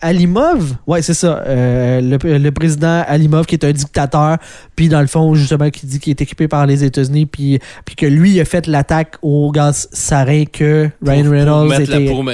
[0.00, 1.42] Alimov, ouais, c'est ça.
[1.46, 4.38] Le, le président Alimov, qui est un dictateur,
[4.74, 7.94] puis dans le fond, justement, qui dit qu'il est équipé par les États-Unis, puis, puis
[7.94, 12.00] que lui a fait l'attaque au gaz sarin que Ryan Pour- Reynolds pour mettre la-
[12.00, 12.10] était.
[12.10, 12.24] pour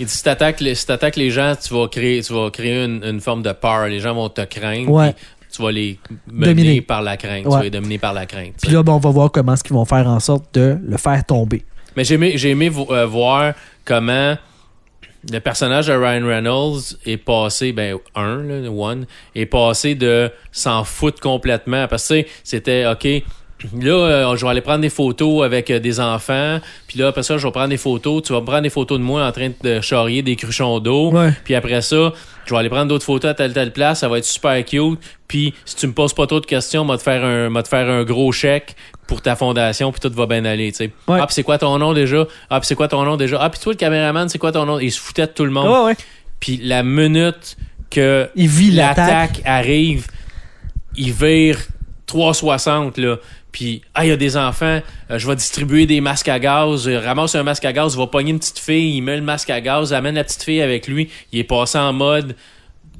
[0.00, 0.86] il dit si t'attaques les, si
[1.16, 3.86] les gens, tu vas créer, tu vas créer une, une forme de peur.
[3.86, 4.90] Les gens vont te craindre.
[4.90, 5.14] Ouais.
[5.52, 6.80] Tu vas les mener Dominer.
[6.80, 7.44] par la crainte.
[7.44, 8.54] Tu vas les dominer par la crainte.
[8.60, 10.96] Puis là, ben, on va voir comment est-ce qu'ils vont faire en sorte de le
[10.96, 11.62] faire tomber.
[11.96, 13.52] Mais j'ai aimé, j'ai aimé euh, voir
[13.84, 14.36] comment
[15.30, 20.84] le personnage de Ryan Reynolds est passé, ben, un, là, one, est passé de s'en
[20.84, 21.86] foutre complètement.
[21.86, 23.06] Parce que, tu sais, c'était, OK,
[23.80, 26.60] là, euh, je vais aller prendre des photos avec euh, des enfants.
[26.86, 28.22] Puis là, après ça, je vais prendre des photos.
[28.22, 31.10] Tu vas me prendre des photos de moi en train de charrier des cruchons d'eau.
[31.10, 31.32] Ouais.
[31.44, 32.12] Puis après ça,
[32.44, 34.98] je vais aller prendre d'autres photos à telle telle place, ça va être super cute.
[35.28, 37.68] Puis si tu me poses pas trop de questions, m'a te faire un m'a te
[37.68, 38.74] faire un gros chèque
[39.06, 40.90] pour ta fondation puis tout va bien aller, tu sais.
[41.08, 41.18] Ouais.
[41.20, 42.26] Ah, puis c'est quoi ton nom déjà?
[42.50, 43.38] Ah, puis c'est quoi ton nom déjà?
[43.40, 44.78] Ah, puis toi le caméraman, c'est quoi ton nom?
[44.78, 45.68] Il se foutait de tout le monde.
[45.68, 45.96] Ouais, ouais.
[46.40, 47.56] Puis la minute
[47.90, 49.06] que Il vit l'attaque.
[49.06, 50.06] l'attaque arrive,
[50.96, 51.58] il vire
[52.12, 53.16] 360 là.
[53.50, 56.88] Puis, ah, il y a des enfants, euh, je vais distribuer des masques à gaz,
[56.88, 59.50] euh, ramasse un masque à gaz, va pogner une petite fille, il met le masque
[59.50, 62.34] à gaz, amène la petite fille avec lui, il est passé en mode,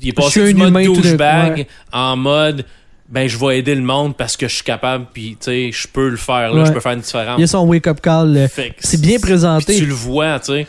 [0.02, 1.66] il est passé du mode douchebag ouais.
[1.92, 2.66] en mode,
[3.08, 5.88] ben, je vais aider le monde parce que je suis capable, puis, tu sais, je
[5.88, 6.66] peux le faire, là, Ouais.
[6.66, 7.38] je peux faire une différence.
[7.38, 8.36] Il y a son wake-up call.
[8.36, 8.46] euh,
[8.78, 9.76] C'est bien présenté.
[9.78, 10.66] tu le vois, tu sais.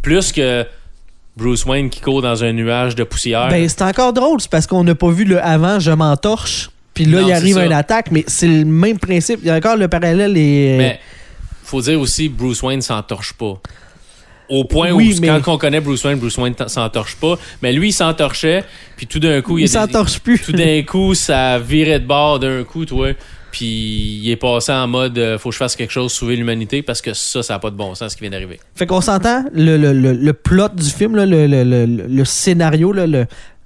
[0.00, 0.64] Plus que
[1.36, 3.48] Bruce Wayne qui court dans un nuage de poussière.
[3.48, 6.70] Ben, c'est encore drôle, c'est parce qu'on n'a pas vu le avant, je m'entorche.
[6.98, 7.64] Puis là, Non, il arrive ça.
[7.64, 9.38] une attaque, mais c'est le même principe.
[9.42, 10.74] Il y a encore le parallèle et.
[10.76, 10.98] Mais
[11.62, 13.60] faut dire aussi, Bruce Wayne s'entorche pas.
[14.48, 17.38] Au point Oui, où, mais- quand on connaît Bruce Wayne, Bruce Wayne s'entorche pas.
[17.62, 18.64] Mais lui, il s'entorchait,
[18.96, 20.40] puis tout d'un coup, il des- s'entorche plus.
[20.40, 23.10] tout d'un coup, ça virait de bord d'un coup, toi.
[23.52, 26.82] Puis il est passé en mode, euh, faut que je fasse quelque chose, sauver l'humanité,
[26.82, 28.58] parce que ça, ça n'a pas de bon sens ce qui vient d'arriver.
[28.74, 32.24] Fait qu'on s'entend, le, le, le, le plot du film, là, le, le, le, le
[32.24, 33.06] scénario, là,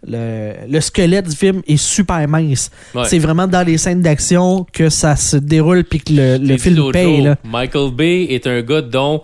[0.07, 2.71] le, le, le squelette du film est super mince.
[2.95, 3.05] Ouais.
[3.07, 6.91] C'est vraiment dans les scènes d'action que ça se déroule puis que le, le film
[6.93, 7.23] paye.
[7.23, 7.37] Là.
[7.45, 9.23] Michael Bay est un gars dont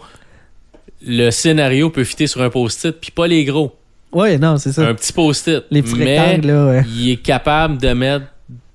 [1.06, 3.74] le scénario peut fitter sur un post-it, puis pas les gros.
[4.12, 4.88] Ouais, non, c'est ça.
[4.88, 5.64] Un petit post-it.
[5.70, 6.84] Les petits mais rectangles, là, ouais.
[6.88, 8.24] il est capable de mettre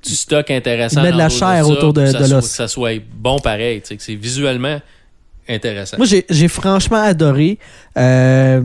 [0.06, 1.02] du stock intéressant.
[1.02, 2.48] Il met de la chair ça, autour de- de l'os.
[2.48, 4.80] Que ça soit bon pareil, que c'est visuellement
[5.50, 5.98] intéressant.
[5.98, 7.58] Moi, j'ai j'ai franchement adoré.
[7.98, 8.62] euh,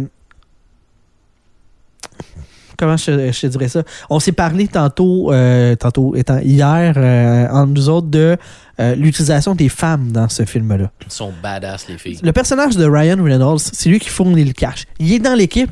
[2.79, 3.83] Comment je, je te dirais ça?
[4.09, 8.37] On s'est parlé tantôt, euh, tantôt étant hier, euh, entre nous autres, de
[8.81, 10.91] euh, l'utilisation des femmes dans ce film-là.
[11.05, 12.21] Ils sont badass, les filles.
[12.23, 14.85] Le personnage de Ryan Reynolds, c'est lui qui fournit le cash.
[15.01, 15.71] Il est dans l'équipe,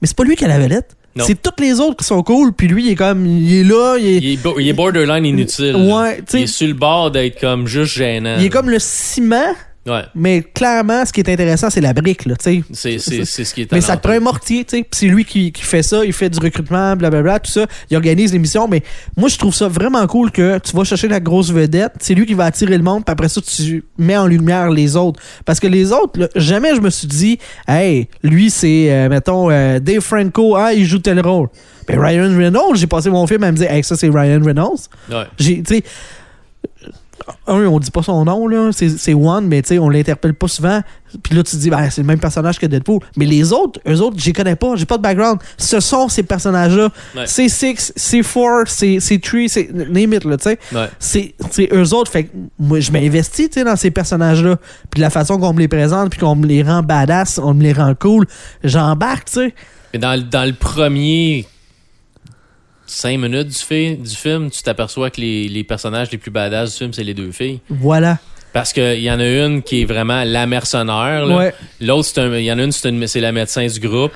[0.00, 0.96] mais c'est pas lui qui a la vedette.
[1.16, 1.24] Non.
[1.26, 3.96] C'est toutes les autres qui sont cool, puis lui, il est comme, il est là,
[3.98, 5.74] il est, Il est, bo- il est borderline inutile.
[5.76, 8.36] Ouais, tu sais- Il est sur le bord d'être comme juste gênant.
[8.38, 9.52] il est comme le ciment,
[9.88, 10.02] Ouais.
[10.14, 12.98] mais clairement, ce qui est intéressant, c'est la brique, là, tu sais.
[12.98, 14.86] C'est, ce qui est Mais ça te prend un mortier, tu sais.
[14.90, 17.66] C'est lui qui, qui fait ça, il fait du recrutement, blablabla, tout ça.
[17.90, 18.82] Il organise l'émission, mais
[19.16, 22.26] moi, je trouve ça vraiment cool que tu vas chercher la grosse vedette, c'est lui
[22.26, 25.20] qui va attirer le monde, puis après ça, tu mets en lumière les autres.
[25.44, 29.50] Parce que les autres, là, jamais je me suis dit, hey, lui, c'est, euh, mettons,
[29.50, 31.48] euh, Dave Franco, ah, il joue tel rôle.
[31.86, 34.88] Ben, Ryan Reynolds, j'ai passé mon film à me dire, hey, ça, c'est Ryan Reynolds.
[35.10, 35.24] Ouais.
[35.38, 35.84] J'ai, tu sais,
[37.46, 40.48] un, on dit pas son nom, là, c'est One, mais tu sais, on l'interpelle pas
[40.48, 40.80] souvent.
[41.22, 43.00] Puis là, tu te dis, ben, c'est le même personnage que Deadpool.
[43.16, 45.40] Mais les autres, eux autres, je les connais pas, j'ai pas de background.
[45.56, 46.90] Ce sont ces personnages-là.
[47.16, 47.22] Ouais.
[47.26, 50.58] C'est Six, c'est Four, c'est Three, c'est name it, là, tu sais.
[50.72, 50.88] Ouais.
[50.98, 51.34] C'est
[51.72, 52.10] eux autres.
[52.10, 54.56] Fait que moi, je m'investis, tu sais, dans ces personnages-là.
[54.90, 57.62] Puis la façon qu'on me les présente, puis qu'on me les rend badass, on me
[57.62, 58.26] les rend cool,
[58.62, 59.54] j'embarque, tu sais.
[59.94, 61.46] Mais dans, dans le premier
[62.88, 66.72] 5 minutes du, fi- du film, tu t'aperçois que les, les personnages les plus badass
[66.72, 67.60] du film, c'est les deux filles.
[67.68, 68.18] Voilà.
[68.52, 71.26] Parce qu'il y en a une qui est vraiment la mercenaire.
[71.28, 71.54] Ouais.
[71.80, 72.72] L'autre, il y en a une-
[73.06, 74.12] c'est la médecin du groupe.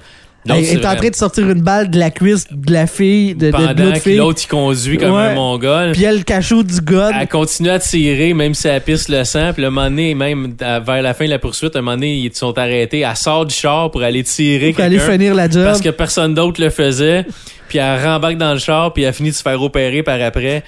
[0.48, 3.46] Elle est en train de sortir une balle de la cuisse de la fille, de,
[3.46, 4.16] de, de Pendant l'autre fille.
[4.16, 5.22] l'autre, il conduit comme Ouais.
[5.28, 5.92] un mongol.
[5.92, 7.10] Puis elle, le cachot du gun.
[7.20, 9.52] Elle continue à tirer, même si elle pisse le sang.
[9.52, 12.34] Puis le moment donné, même vers la fin de la poursuite, un moment donné, ils
[12.34, 13.00] sont arrêtés.
[13.00, 15.64] Elle sort du char pour aller tirer pour aller finir la job.
[15.64, 17.24] Parce que personne d'autre le faisait.
[17.68, 20.62] Puis elle rembarque dans le char, puis elle finit de se faire opérer par après.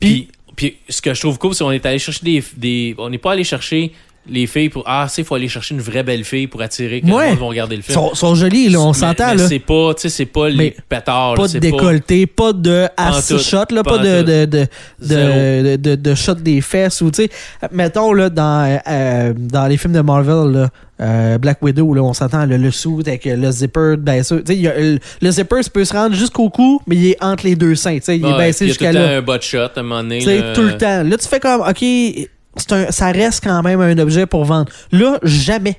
[0.00, 2.44] Puis, puis ce que je trouve cool, c'est qu'on est allé chercher des...
[2.56, 3.92] des on n'est pas allé chercher
[4.28, 4.84] les filles pour...
[4.86, 7.24] Ah, il faut aller chercher une vraie belle fille pour attirer que Ouais.
[7.24, 7.94] le monde va regarder le film.
[7.94, 9.48] sont, sont jolis, là, on s'entend, là.
[9.48, 11.34] c'est pas, tu sais, c'est pas les pétards.
[11.34, 13.44] Pas de c'est décolleté, pas de ass Pantoute.
[13.44, 14.66] shot, là, pas de, de, de,
[15.00, 17.30] de, de, de shot des fesses ou, tu sais,
[17.72, 20.68] mettons, là, dans, euh, dans les films de Marvel, là,
[21.00, 24.54] euh, Black Widow, là, on s'entend, le, le suit avec le zipper, ben, ça, tu
[24.54, 27.56] sais, le, le zipper, ça peut se rendre jusqu'au cou, mais il est entre les
[27.56, 28.98] deux seins, tu sais, il est Ouais, baissé puis il y a tout jusqu'à le
[29.06, 29.16] temps là.
[29.18, 30.18] un butt shot à un moment donné.
[30.18, 30.52] Tu sais, là.
[30.52, 31.02] tout le temps.
[31.02, 32.30] Là, tu fais comme, OK, c'est
[32.70, 34.70] un, ça reste quand même un objet pour vendre.
[34.90, 35.78] Là, jamais.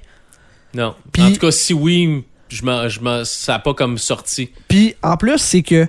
[0.74, 0.96] Non.
[1.12, 4.52] Puis- en tout cas, si oui, je m'en, je m'en- ça n'a pas comme sorti.
[4.68, 5.88] Puis en plus, c'est que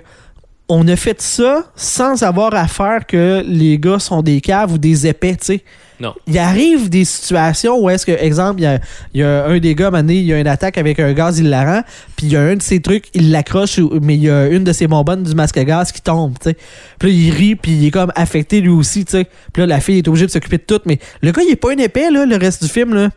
[0.67, 4.77] on a fait ça sans avoir à faire que les gars sont des caves ou
[4.77, 5.63] des épais, tu sais.
[5.99, 6.13] Non.
[6.27, 8.79] Il arrive des situations où est-ce que, exemple, il y a,
[9.13, 11.39] il y a un des gars, mané, il y a une attaque avec un gaz
[11.39, 11.83] hilarant,
[12.17, 14.63] puis il y a un de ses trucs, il l'accroche, mais il y a une
[14.63, 16.57] de ses bonbonnes du masque à gaz qui tombe, tu sais.
[16.99, 19.27] Puis là, il rit, puis il est comme affecté lui aussi, tu sais.
[19.53, 21.55] Puis là, la fille est obligée de s'occuper de tout, mais le gars, il est
[21.55, 23.09] pas un épais, là, le reste du film, là.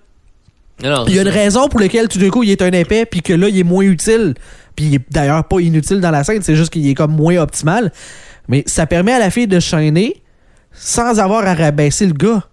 [0.83, 3.05] Non, Il y a une raison pour laquelle tout d'un coup il est un épais
[3.05, 4.35] puis que là il est moins utile.
[4.77, 7.37] Puis il est d'ailleurs pas inutile dans la scène, c'est juste qu'il est comme moins
[7.39, 7.93] optimal.
[8.47, 10.23] Mais ça permet à la fille de chaîner
[10.73, 12.45] sans avoir à rabaisser le gars.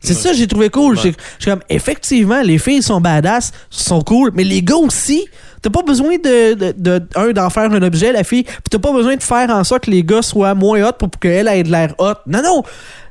[0.00, 0.20] C'est Ouais.
[0.20, 0.94] ça que j'ai trouvé cool.
[0.96, 1.02] Ouais.
[1.02, 5.26] J'ai- Je suis comme, effectivement, les filles sont badass, sont cool, mais les gars aussi,
[5.60, 8.78] t'as pas besoin de, de, de- un, d'en faire un objet, la fille, puis t'as
[8.78, 11.62] pas besoin de faire en sorte que les gars soient moins hot pour qu'elle ait
[11.64, 12.14] de l'air hot.
[12.28, 12.62] Non, non,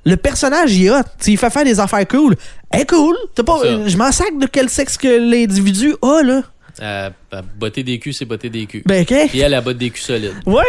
[0.09, 1.03] le personnage, il est hot.
[1.19, 2.35] T'sais, il fait faire des affaires cool.
[2.71, 3.15] Elle est cool.
[3.35, 3.87] T'as pas, ça.
[3.87, 6.41] je m'en sac de quel sexe que l'individu a, là.
[6.79, 7.09] À
[7.59, 8.83] botter des culs, c'est botter des culs.
[8.85, 9.13] Ben, OK.
[9.29, 10.33] Puis elle, elle botte des culs solides.
[10.45, 10.63] Ouais.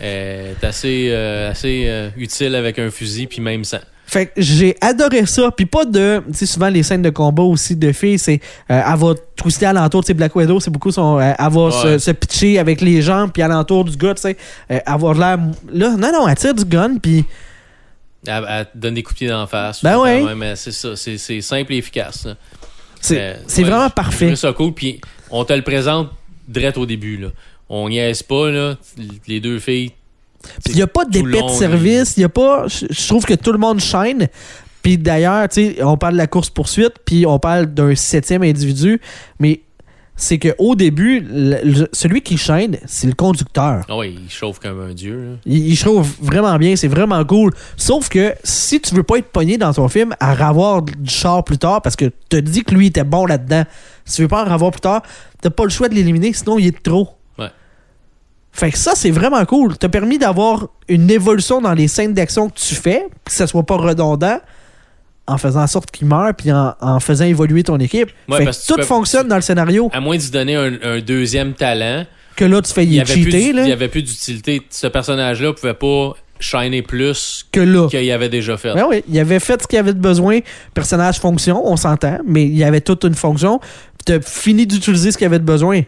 [0.00, 3.78] Est assez, euh, assez euh, utile avec un fusil, puis même sans.
[4.04, 5.50] Fait que j'ai adoré ça.
[5.56, 6.22] Puis pas de.
[6.32, 8.40] Tu sais, souvent les scènes de combat aussi de filles, c'est.
[8.70, 10.02] euh, elle va twister alentour.
[10.02, 11.18] Tu sais, Black Widow, c'est beaucoup son.
[11.20, 14.36] euh, elle va se pitcher avec les jambes, puis alentour du gars, tu sais.
[14.72, 15.38] euh, avoir l'air.
[15.72, 17.24] Là, non, non, elle tire du gun, puis.
[18.26, 19.82] Elle, elle te donne des coups de pied d'en face.
[19.82, 20.34] Ben tout ouais.
[20.34, 20.96] mais c'est ça.
[20.96, 22.26] C'est, c'est simple et efficace.
[22.26, 22.36] là.
[23.00, 24.36] C'est ouais, vraiment parfait.
[24.36, 26.10] ça cool, puis on te le présente
[26.46, 27.16] direct au début.
[27.16, 27.28] Là.
[27.68, 28.76] On niaise pas, là.
[29.26, 29.90] Les deux filles.
[30.68, 32.16] Il n'y a pas tout d'épée de service.
[32.16, 32.66] Il y a pas.
[32.68, 34.28] Je trouve que tout le monde chaîne.
[34.82, 39.00] Puis d'ailleurs, tu sais, on parle de la course-poursuite, puis on parle d'un septième individu,
[39.38, 39.60] mais
[40.14, 43.84] c'est qu'au début, le- le- celui qui chaîne, c'est le conducteur.
[43.88, 45.16] Ah ouais, il chauffe comme un dieu.
[45.16, 45.36] là.
[45.46, 47.50] Il, il chauffe vraiment bien, c'est vraiment cool.
[47.76, 51.42] Sauf que si tu veux pas être pogné dans ton film à revoir du char
[51.44, 53.64] plus tard, parce que te dit que lui était bon là-dedans,
[54.04, 55.02] si tu veux pas en revoir plus tard,
[55.40, 57.08] t'as pas le choix de l'éliminer, sinon il est trop.
[57.38, 57.48] Ouais.
[58.52, 59.76] Fait que ça, c'est vraiment cool.
[59.78, 63.64] T'as permis d'avoir une évolution dans les scènes d'action que tu fais, que ça soit
[63.64, 64.38] pas redondant,
[65.26, 68.08] en faisant en sorte qu'il meure, puis en, en faisant évoluer ton équipe.
[68.28, 69.88] Ouais, fait parce que que tu tout peux- fonctionne dans le scénario.
[69.92, 72.04] À moins de donner un, un deuxième talent,
[72.36, 74.62] Que là, tu fais y n'y cheater, il y avait plus d'utilité.
[74.70, 77.86] Ce personnage-là pouvait pas shiner plus que là.
[77.88, 78.74] qu'il avait déjà fait.
[78.74, 80.40] Ben oui, il avait fait ce qu'il avait de besoin.
[80.74, 83.60] Personnage fonction, on s'entend, mais il y avait toute une fonction.
[83.60, 85.82] Puis t'as fini d'utiliser ce qu'il avait de besoin.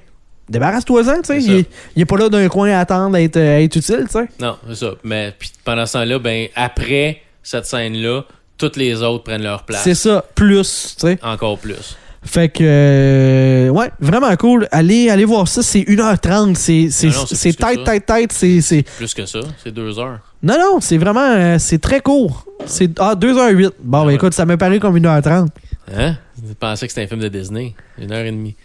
[0.48, 1.42] Débarrasse-toi-en, tu sais.
[1.42, 1.64] Il,
[1.96, 4.28] il est pas là d'un coin à attendre à être, à être utile, tu sais.
[4.38, 4.90] Non, c'est ça.
[5.02, 8.24] Mais puis pendant ce temps-là, ben, après cette scène-là,
[8.58, 9.82] toutes les autres prennent leur place.
[9.82, 11.18] C'est ça, plus, tu sais.
[11.22, 11.96] Encore plus.
[12.26, 14.66] Fait que, euh, ouais, vraiment cool.
[14.70, 16.56] Allez, allez voir ça, c'est 1h30.
[16.56, 18.32] C'est tête, tête, tête.
[18.32, 20.20] c'est- c'est- Plus que ça, c'est deux heures.
[20.42, 22.46] Non, non, c'est vraiment, euh, c'est très court.
[22.64, 23.72] C'est, ah, 2h08.
[23.80, 24.14] Bon, ben ouais.
[24.14, 25.48] écoute, ça me paraît comme 1h30.
[25.94, 26.16] Hein?
[26.36, 27.74] Tu pensais que c'était un film de Disney?
[27.98, 28.56] Une heure et demie.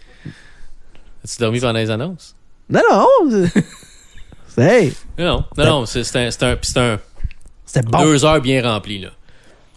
[1.22, 2.34] As-tu dormi pendant les annonces?
[2.70, 3.44] Non, non.
[4.58, 8.02] hey, Non, non, non, un, c'est un c'était bon.
[8.02, 9.10] deux heures bien remplies, là.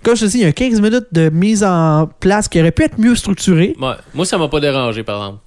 [0.04, 2.72] Comme je te dis, il y a 15 minutes de mise en place qui aurait
[2.72, 3.76] pu être mieux structurée.
[3.80, 3.94] Ouais.
[4.14, 5.40] Moi, ça m'a pas dérangé, par exemple.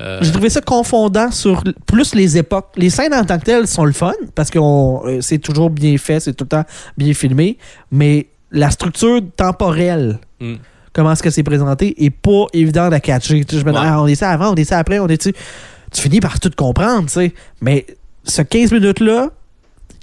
[0.00, 2.70] Euh, J'ai trouvé ça confondant sur plus les époques.
[2.76, 5.96] Les scènes en tant que telles sont le fun parce que euh, c'est toujours bien
[5.98, 6.64] fait, c'est tout le temps
[6.98, 7.58] bien filmé,
[7.92, 10.54] mais la structure temporelle, hmm.
[10.92, 13.44] comment est-ce que c'est présenté, est pas évident à catcher.
[13.48, 13.74] Je me dis, Ouais.
[13.76, 15.32] ah, on est ça avant, on est ça après, on est tu
[15.92, 17.34] tu finis par tout comprendre, tu sais.
[17.60, 17.86] Mais
[18.24, 19.28] ce 15 minutes-là,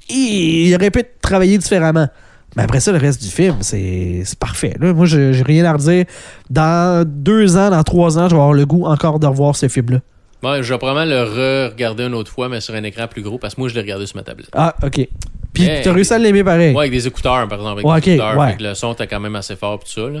[0.08, 2.08] il aurait pu être travaillé différemment.
[2.56, 4.74] Mais après ça, le reste du film, c'est parfait.
[4.80, 6.04] Là, moi, je- j'ai rien à redire.
[6.50, 9.68] Dans deux ans, dans trois ans, je vais avoir le goût encore de revoir ce
[9.68, 10.00] film-là.
[10.42, 11.22] Ouais, je vais probablement le
[11.68, 13.80] re-regarder une autre fois, mais sur un écran plus gros, parce que moi, je l'ai
[13.80, 14.48] regardé sur ma tablette.
[14.52, 15.08] Ah, OK.
[15.54, 15.82] Puis Hey.
[15.82, 16.72] t'as réussi à l'aimer pareil.
[16.74, 17.80] Ouais, avec des écouteurs, par exemple.
[17.80, 18.56] Avec Ouais, des ok, écouteurs, ouais.
[18.58, 20.20] le son était quand même assez fort, tout ça, là.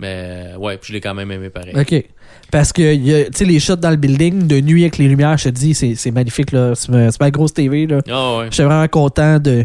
[0.00, 1.74] Mais ouais, puis je l'ai quand même aimé pareil.
[1.78, 2.04] OK.
[2.50, 2.94] Parce que,
[3.26, 5.74] tu sais, les shots dans le building, de nuit avec les lumières, je te dis,
[5.74, 6.72] c'est magnifique, là.
[6.74, 8.00] C'est ma, grosse TV, là.
[8.10, 8.46] Ah ouais.
[8.50, 9.64] J'étais vraiment content de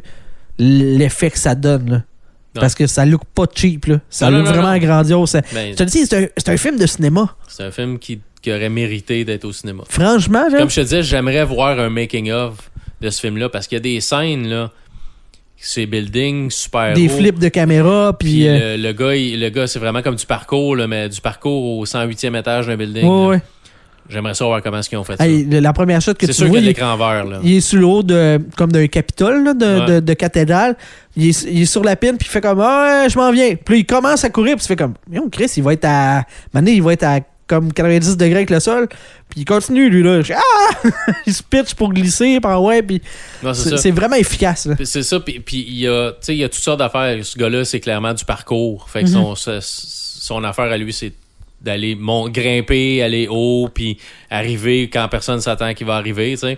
[0.59, 2.03] l'effet que ça donne, là.
[2.59, 3.99] Parce que ça look pas cheap, là.
[4.09, 4.77] Ça Non, look non, vraiment non.
[4.79, 5.33] grandiose.
[5.53, 7.35] Ben, Je te dis, c'est un, un film de cinéma.
[7.47, 9.83] c'est un film qui, qui aurait mérité d'être au cinéma.
[9.87, 10.45] Franchement.
[10.49, 13.81] Comme je te disais, j'aimerais voir un making-of de ce film-là parce qu'il y a
[13.81, 14.71] des scènes, là,
[15.55, 17.17] ces buildings super Des hauts.
[17.17, 18.29] flips de caméra, puis...
[18.31, 21.09] Puis euh, le, le gars, il- le gars c'est vraiment comme du parcours, là, mais
[21.09, 23.05] du parcours au 108e étage d'un building.
[23.05, 23.41] ouais, ouais.
[24.09, 25.27] J'aimerais savoir comment est-ce qu'ils ont fait ça.
[25.27, 26.97] Hey, la première shot que C'est tu sûr vois, qu'il y a il, de l'écran
[26.97, 27.25] vert.
[27.25, 27.39] Là.
[27.43, 29.85] il est sur le haut de, comme d'un capitole, là, de, Ouais.
[29.95, 30.75] de, de cathédrale.
[31.15, 33.55] Il est, il est sur la pine, puis il fait comme, ah, je m'en viens.
[33.55, 36.23] Puis il commence à courir, puis il fait comme, non, Chris, il va être à,
[36.53, 38.87] maintenant, il va être à comme 90 degrés avec le sol.
[39.29, 40.21] Puis il continue, lui, là.
[40.35, 40.89] Ah!
[41.25, 43.01] il se pitch pour glisser, par ouais, puis
[43.53, 44.67] c'est vraiment efficace.
[44.75, 46.79] Puis C'est ça, puis, puis il y a, tu sais, il y a toutes sortes
[46.79, 47.17] d'affaires.
[47.23, 48.87] Ce gars-là, c'est clairement du parcours.
[48.89, 49.35] Fait que Mhm.
[49.35, 51.13] son, son affaire à lui, c'est
[51.61, 53.97] d'aller mon, grimper, aller haut, puis
[54.29, 56.57] arriver quand personne s'attend qu'il va arriver, tu sais.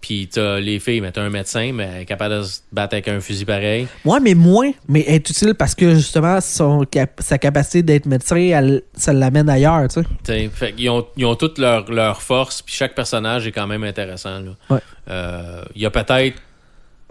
[0.00, 2.94] Puis t'as les filles, mais t'as un médecin, mais elle est capable de se battre
[2.94, 3.86] avec un fusil pareil.
[4.04, 8.34] Ouais, mais moins, mais est utile parce que justement, son cap- sa capacité d'être médecin,
[8.36, 10.50] elle- ça l'amène ailleurs, tu sais.
[10.52, 13.84] Fait qu'ils ont, ils ont toutes leurs leur forces, puis chaque personnage est quand même
[13.84, 14.42] intéressant.
[14.68, 14.80] Ouais.
[15.08, 16.36] Euh, Il y a peut-être.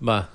[0.02, 0.26] Ben,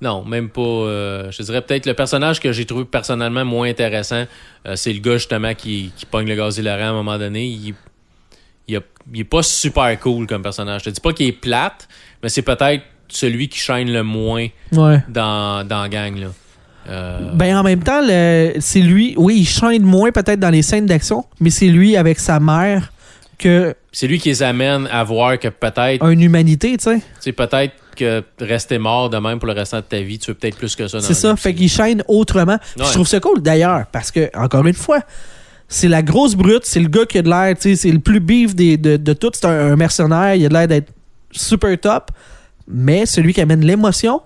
[0.00, 0.60] non, même pas.
[0.60, 4.24] euh, je dirais peut-être le personnage que j'ai trouvé personnellement moins intéressant,
[4.66, 7.44] euh, c'est le gars justement qui, qui pogne le gaz hilarant à un moment donné.
[7.46, 7.74] Il,
[8.68, 8.80] il, a-
[9.12, 10.82] il est pas super cool comme personnage.
[10.84, 11.88] Je te dis pas qu'il est plate,
[12.22, 15.02] mais c'est peut-être celui qui shine le moins Ouais.
[15.08, 16.16] dans, dans la gang.
[16.18, 16.26] Là.
[16.88, 18.02] Euh, Ben en même temps,
[18.58, 22.18] c'est lui, oui, il chaîne moins peut-être dans les scènes d'action, mais c'est lui avec
[22.18, 22.92] sa mère
[23.38, 27.00] que c'est lui qui les amène à voir que peut-être une humanité, tu sais.
[27.20, 30.34] C'est peut-être que rester mort de même pour le restant de ta vie, tu veux
[30.34, 32.58] peut-être plus que ça C'est ça, fait qu'il chaîne autrement.
[32.78, 32.84] Ouais.
[32.84, 35.00] Je trouve ça cool d'ailleurs, parce que, encore une fois,
[35.68, 37.98] c'est la grosse brute, c'est le gars qui a de l'air, tu sais, c'est le
[38.00, 38.20] plus
[38.54, 40.92] des, de, de tout, c'est un, un mercenaire, il a de l'air d'être
[41.32, 42.10] super top,
[42.68, 44.20] mais celui qui amène l'émotion,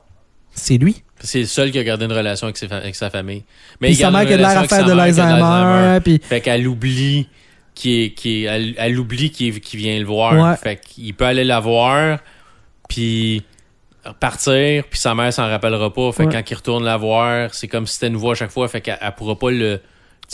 [0.53, 1.03] c'est lui.
[1.21, 3.43] C'est le seul qui a gardé une relation avec, ses fa- avec sa famille.
[3.81, 6.41] Mais Puis il sa mère qui a de l'air à faire de l'Alzheimer, puis Fait
[6.41, 7.29] qu'elle oublie
[7.75, 10.35] qui est, qui est- elle, elle oublie qui, est- qui vient le voir.
[10.35, 10.57] Ouais.
[10.57, 12.19] Fait qu'il peut aller la voir,
[12.89, 13.43] puis
[14.15, 16.13] partir, puis sa mère s'en rappellera pas.
[16.13, 16.33] Fait Ouais.
[16.33, 18.69] quand il retourne la voir, c'est comme si c'était nouveau à chaque fois.
[18.69, 19.81] Fait qu'elle elle pourra pas le.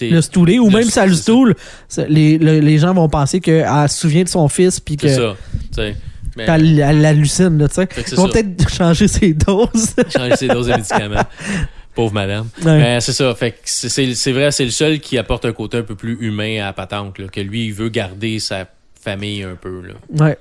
[0.01, 1.23] le stouler, ou Le même si elle le c'est ça.
[1.23, 1.55] stoule,
[1.89, 5.07] ça- les, le- les gens vont penser qu'elle se souvient de son fils, puis C'est
[5.09, 5.37] que ça.
[5.73, 5.97] sais.
[6.37, 7.89] Mais- qu'elle elle hallucine, là, tu sais.
[7.95, 8.33] C'est Ils vont ça.
[8.33, 9.95] peut-être changer ses doses.
[10.17, 11.23] changer ses doses de médicaments.
[11.95, 12.49] Pauvre madame.
[12.65, 12.77] Ouais.
[12.77, 13.33] Mais c'est ça.
[13.37, 16.17] Fait c'est- c'est c'est vrai, c'est le seul qui apporte un côté un peu plus
[16.21, 17.19] humain à la patente.
[17.21, 18.67] Là, que lui, il veut garder sa
[19.01, 19.81] famille un peu.
[19.81, 19.95] Là.
[20.27, 20.37] Ouais.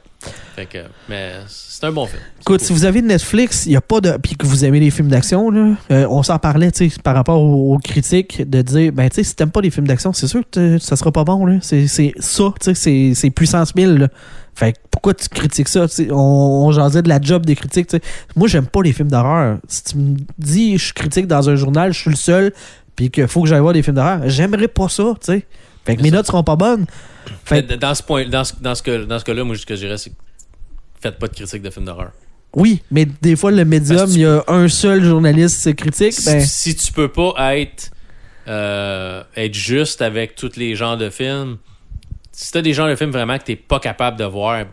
[0.55, 0.77] Fait que,
[1.09, 2.21] mais c'est un bon film.
[2.41, 4.15] Écoute, si vous avez Netflix, il y a pas de.
[4.21, 6.69] Puis que vous aimez les films d'action, là, euh, on s'en parlait,
[7.03, 9.88] par rapport aux, aux critiques, de dire, ben, tu sais, si t'aimes pas les films
[9.88, 11.55] d'action, c'est sûr que ça sera pas bon, là.
[11.62, 14.07] C'est ça, tu sais, c'est- puissance 1000, là.
[14.55, 15.88] Fait que pourquoi tu critiques ça?
[16.12, 18.03] On, on jasait de la job des critiques, tu sais.
[18.36, 19.57] Moi, j'aime pas les films d'horreur.
[19.67, 22.53] Si tu me dis, je critique dans un journal, je suis le seul,
[22.95, 25.45] puis qu'il faut que j'aille voir des films d'horreur, j'aimerais pas ça, tu sais.
[25.85, 26.15] Fait que mes ça.
[26.17, 26.85] notes seront pas bonnes.
[27.45, 29.75] Fait Dans ce point, dans ce, dans ce, que- dans ce cas-là, moi, ce que
[29.75, 30.15] je dirais, c'est que
[31.01, 32.11] faites pas de critique de films d'horreur.
[32.55, 36.39] oui, mais des fois, le médium, il y a un seul journaliste critique, Si, ben.
[36.45, 37.91] si tu peux pas être,
[38.47, 41.57] euh, être juste avec tous les genres de films,
[42.31, 44.65] si t'as des genres de films vraiment que t'es pas capable de voir,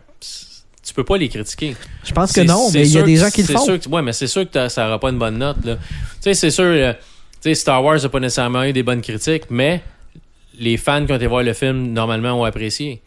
[0.83, 1.75] tu peux pas les critiquer.
[2.03, 3.63] Je pense que non, mais il y a des gens qui le font.
[3.65, 5.57] sûr que- ouais, mais c'est sûr que ça aura pas une bonne note.
[5.61, 5.69] Tu
[6.21, 6.99] sais, c'est sûr, euh, tu
[7.41, 9.81] sais, Star Wars a pas nécessairement eu des bonnes critiques, mais
[10.61, 13.01] les fans qui ont été voir le film, normalement, ont apprécié.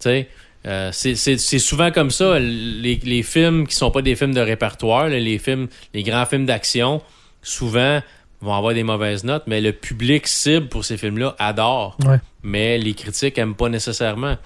[0.00, 0.28] Tu sais,
[0.66, 2.38] euh, c'est- souvent comme ça.
[2.38, 6.44] Les, les films qui sont pas des films de répertoire, les films, les grands films
[6.46, 7.00] d'action,
[7.42, 8.00] souvent
[8.40, 11.96] vont avoir des mauvaises notes, mais le public cible pour ces films-là adore.
[12.04, 12.18] Ouais.
[12.42, 14.36] Mais les critiques aiment pas nécessairement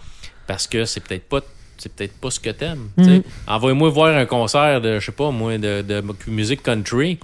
[0.47, 1.41] parce que c'est peut-être pas
[1.79, 2.89] c'est peut-être pas ce que t'aimes.
[2.97, 3.23] Tu sais.
[3.47, 7.19] Envoie-moi voir un concert de, je sais pas, moi, de, de musique country.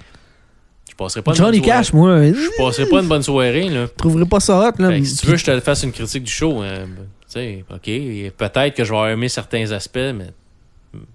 [0.93, 1.71] Je passerai pas Johnny soirée.
[1.93, 3.87] Moi, je Je passerai pas une bonne soirée, là.
[3.97, 4.81] trouverais pas ça hot.
[4.81, 4.89] Là.
[4.91, 6.61] Fait que si tu veux, je te fasse une critique du show.
[6.61, 10.27] hein, ben, tu sais, OK, peut-être que je vais avoir aimé certains aspects, mais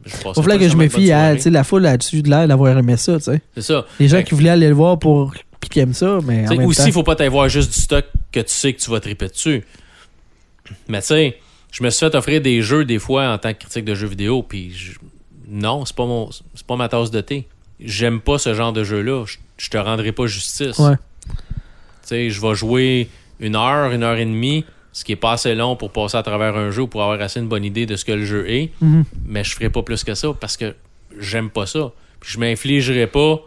[0.04, 2.96] je Faut pas que je me fie à la foule là-dessus de l'air d'avoir aimé
[2.96, 3.18] ça.
[3.18, 3.40] tu sais.
[3.54, 3.86] C'est ça.
[4.00, 6.66] Les gens qui voulaient aller le voir pour puis qui aiment ça, mais en même
[6.68, 9.28] aussi, il faut pas t'avoir juste du stock que tu sais que tu vas triper
[9.28, 9.64] dessus.
[10.88, 11.36] Mais tu sais,
[11.72, 14.06] je me suis fait offrir des jeux des fois en tant que critique de jeux
[14.08, 14.98] vidéo, puis je-
[15.48, 17.46] non, c'est pas mon, c'est pas ma tasse de thé.
[17.80, 19.24] J'aime pas ce genre de jeu-là.
[19.26, 20.78] Je, je te rendrai pas justice.
[20.78, 20.96] Ouais.
[21.28, 21.34] Tu
[22.02, 23.08] sais, je vais jouer
[23.40, 26.22] une heure, une heure et demie, ce qui est pas assez long pour passer à
[26.22, 28.48] travers un jeu ou pour avoir assez une bonne idée de ce que le jeu
[28.50, 29.04] est, Mhm.
[29.26, 30.74] mais je ferai pas plus que ça parce que
[31.18, 31.92] j'aime pas ça.
[32.20, 33.40] Puis je m'infligerai pas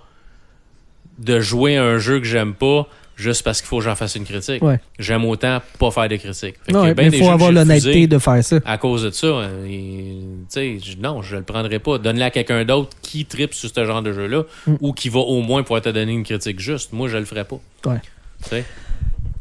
[1.20, 2.88] de jouer à un jeu que j'aime pas
[3.22, 4.62] juste parce qu'il faut que j'en fasse une critique.
[4.64, 4.80] Ouais.
[5.00, 6.56] J'aime autant pas faire de critique.
[6.66, 8.58] Fait Non, il faut avoir l'honnêteté de faire ça.
[8.66, 11.98] À cause de ça, hein, et, tu sais, je- non, je le prendrai pas.
[11.98, 14.74] Donne-le à quelqu'un d'autre qui tripe sur ce genre de jeu-là Mm.
[14.82, 16.92] ou qui va au moins pouvoir te donner une critique juste.
[16.94, 17.60] Moi, je le ferai pas.
[17.86, 18.64] Ouais.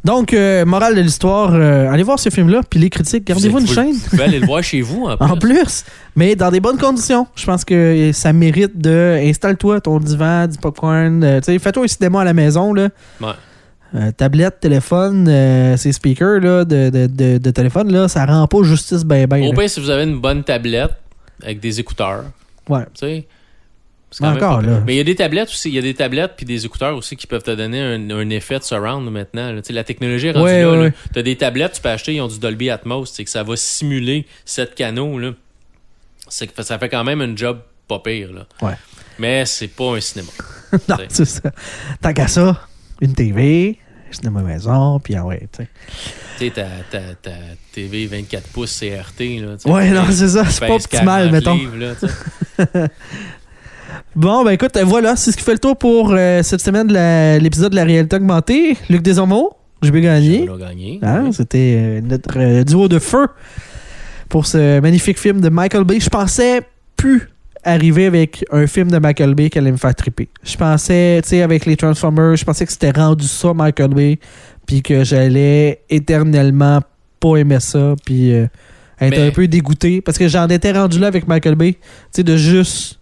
[0.02, 3.66] Donc, euh, morale de l'histoire, euh, allez voir ce film-là, puis les critiques, gardez-vous une
[3.66, 3.92] Vous- chaîne.
[3.92, 5.26] Vous pouvez aller le voir chez vous en plus.
[5.30, 5.84] En plus,
[6.16, 7.26] mais dans des bonnes conditions.
[7.36, 9.18] Je pense que ça mérite de.
[9.22, 11.22] Installe-toi ton divan, du popcorn.
[11.22, 12.72] euh, fais-toi un cinéma à la maison.
[12.72, 12.88] Là.
[13.20, 13.28] Ouais.
[13.94, 18.46] Euh, tablette, téléphone, euh, ces speakers là, de, de, de, de téléphone, là, ça rend
[18.46, 19.42] pas justice ben ben.
[19.48, 20.92] Au pire, si vous avez une bonne tablette
[21.42, 22.24] avec des écouteurs,
[22.68, 22.84] Ouais.
[22.94, 23.26] tu sais.
[24.20, 24.80] même Encore, là.
[24.86, 26.96] Mais il y a des tablettes aussi, il y a des tablettes puis des écouteurs
[26.96, 29.50] aussi qui peuvent te donner un, un effet de surround maintenant.
[29.52, 29.60] là.
[29.60, 30.70] Tu la technologie est rendue Ouais, là.
[30.70, 30.82] ouais, là.
[30.84, 30.92] ouais.
[31.12, 33.56] T'as des tablettes, tu peux acheter, ils ont du Dolby Atmos, c'est que ça va
[33.56, 35.32] simuler sept canaux là.
[36.54, 38.46] Que ça fait quand même un job pas pire là.
[38.62, 38.74] Ouais.
[39.18, 40.30] Mais c'est pas un cinéma.
[40.88, 41.50] non, c'est ça.
[42.00, 42.68] Tant qu'à ça,
[43.00, 43.78] une TV,
[44.10, 45.68] cinéma maison, puis ah ouais, tu sais.
[46.38, 47.30] Tu sais, ta, ta, ta
[47.72, 49.56] TV 24 pouces CRT là.
[49.72, 50.44] Ouais, non, c'est ça.
[50.46, 51.54] C'est pas optimal, 40 mettons.
[51.54, 52.88] livres, là.
[54.16, 57.38] Bon, ben écoute, voilà, c'est ce qui fait le tour pour euh, cette semaine de
[57.38, 58.76] l'épisode de la réalité augmentée.
[58.88, 60.46] Luc Desormeaux, je vais gagner.
[60.58, 60.98] Gagné.
[61.02, 61.32] Hein, Oui.
[61.32, 63.28] C'était euh, notre euh, duo de feu
[64.28, 66.00] pour ce magnifique film de Michael Bay.
[66.00, 66.62] Je pensais
[66.96, 67.30] plus
[67.64, 70.28] arriver avec un film de Michael Bay qui allait me faire triper.
[70.42, 74.18] Je pensais, tu sais, avec les Transformers, je pensais que c'était rendu ça, Michael Bay,
[74.66, 76.80] puis que j'allais éternellement
[77.20, 78.46] pas aimer ça, puis euh,
[79.00, 81.80] être Mais- un peu dégoûté, parce que j'en étais rendu là avec Michael Bay, tu
[82.12, 82.98] sais, de juste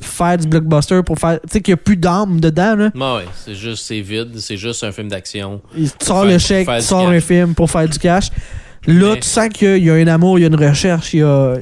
[0.00, 2.90] faire du blockbuster pour faire, tu sais, qu'il n'y a plus d'âme dedans, là.
[2.94, 5.60] Ouais, ouais, c'est juste, c'est vide, c'est juste un film d'action.
[5.76, 8.30] Il sort faire- le chèque, tu sors un film pour faire du cash.
[8.88, 11.20] Là, Mais- tu sens qu'il y a un amour, il y a une recherche, il
[11.20, 11.54] y a.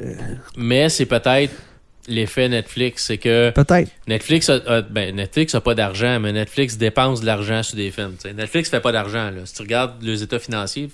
[0.57, 1.53] Mais c'est peut-être
[2.09, 3.91] l'effet Netflix, c'est que Peut-être.
[4.09, 7.91] Netflix a, a- ben, Netflix a pas d'argent, mais Netflix dépense de l'argent sur des
[7.91, 8.15] films.
[8.17, 8.33] t'sais.
[8.33, 9.31] Netflix fait pas d'argent.
[9.45, 10.89] Si tu regardes les états financiers,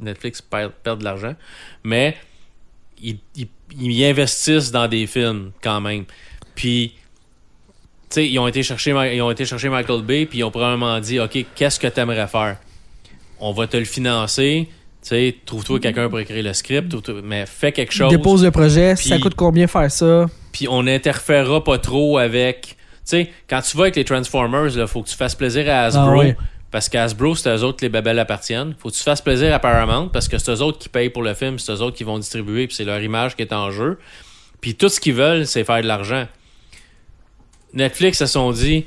[0.00, 1.34] Netflix, perd, perd de l'argent.
[1.84, 2.16] Mais
[3.02, 3.48] ils, ils-
[3.80, 6.04] ils investissent dans des films quand même.
[6.54, 7.00] Puis, tu
[8.10, 11.00] sais, ils ont été chercher ils ont été chercher Michael Bay, puis ils ont probablement
[11.00, 12.58] dit, OK, qu'est-ce que tu aimerais faire?
[13.40, 14.68] On va te le financer.
[15.02, 18.94] Tu sais, trouve-toi quelqu'un pour écrire le script, mais fais quelque chose Dépose le projet,
[18.96, 20.26] ça coûte combien faire ça?
[20.52, 22.66] puis on n'interférera pas trop avec.
[22.66, 25.84] Tu sais, quand tu vas avec les Transformers, il faut que tu fasses plaisir à
[25.84, 26.04] Hasbro.
[26.04, 26.36] Ah ouais.
[26.70, 28.74] Parce qu'Hasbro, c'est eux autres que les babelles appartiennent.
[28.78, 31.22] Faut que tu fasses plaisir à Paramount parce que c'est eux autres qui payent pour
[31.22, 33.70] le film, c'est eux autres qui vont distribuer, puis c'est leur image qui est en
[33.70, 33.98] jeu.
[34.60, 36.26] Puis tout ce qu'ils veulent, c'est faire de l'argent.
[37.74, 38.84] Netflix se sont dit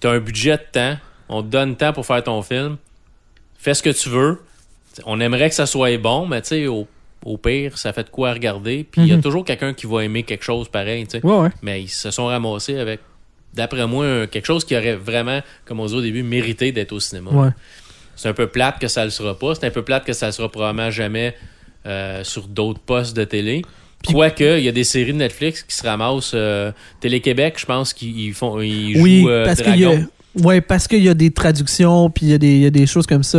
[0.00, 0.96] t'as un budget de temps,
[1.28, 2.76] on te donne temps pour faire ton film,
[3.56, 4.40] fais ce que tu veux.
[5.06, 6.86] On aimerait que ça soit bon, mais tu sais, au,
[7.24, 8.86] au pire, ça fait de quoi regarder.
[8.90, 9.22] Puis il y a Mhm.
[9.22, 11.26] toujours quelqu'un qui va aimer quelque chose pareil, tu sais.
[11.26, 11.48] Ouais, ouais.
[11.62, 13.00] Mais ils se sont ramassés avec,
[13.54, 17.00] d'après moi, quelque chose qui aurait vraiment, comme on dit au début, mérité d'être au
[17.00, 17.30] cinéma.
[17.30, 17.48] Ouais.
[18.16, 19.54] C'est un peu plate que ça le sera pas.
[19.54, 21.34] C'est un peu plate que ça le sera probablement jamais
[21.86, 23.62] euh, sur d'autres postes de télé.
[24.06, 26.32] Quoique, il y a des séries de Netflix qui se ramassent.
[26.34, 29.92] euh, Télé-Québec, je pense qu'ils ils font ils jouent Oui, euh, parce qu'il y a.
[30.42, 33.22] Ouais, parce qu'il y a des traductions, puis il y, y a des choses comme
[33.22, 33.38] ça.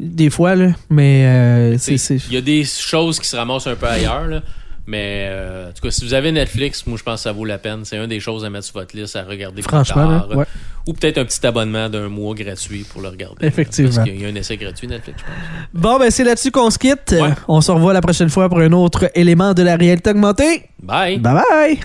[0.00, 0.70] Des fois, là.
[0.88, 1.94] Mais euh, c'est.
[2.28, 4.26] Il y a des choses qui se ramassent un peu ailleurs.
[4.26, 4.42] là.
[4.86, 7.44] Mais euh, en tout cas, si vous avez Netflix, moi je pense que ça vaut
[7.44, 7.84] la peine.
[7.84, 10.36] C'est une des choses à mettre sur votre liste à regarder plus Franchement, là, tard.
[10.36, 10.44] ouais.
[10.88, 13.46] Ou peut-être un petit abonnement d'un mois gratuit pour le regarder.
[13.46, 13.92] Effectivement.
[13.94, 15.34] Parce qu'il y a un essai gratuit Netflix, je pense.
[15.82, 17.12] Bon, ben c'est là-dessus qu'on se quitte.
[17.12, 17.30] Ouais.
[17.46, 20.64] On se revoit la prochaine fois pour un autre élément de la réalité augmentée.
[20.82, 21.18] Bye!
[21.18, 21.80] Bye bye!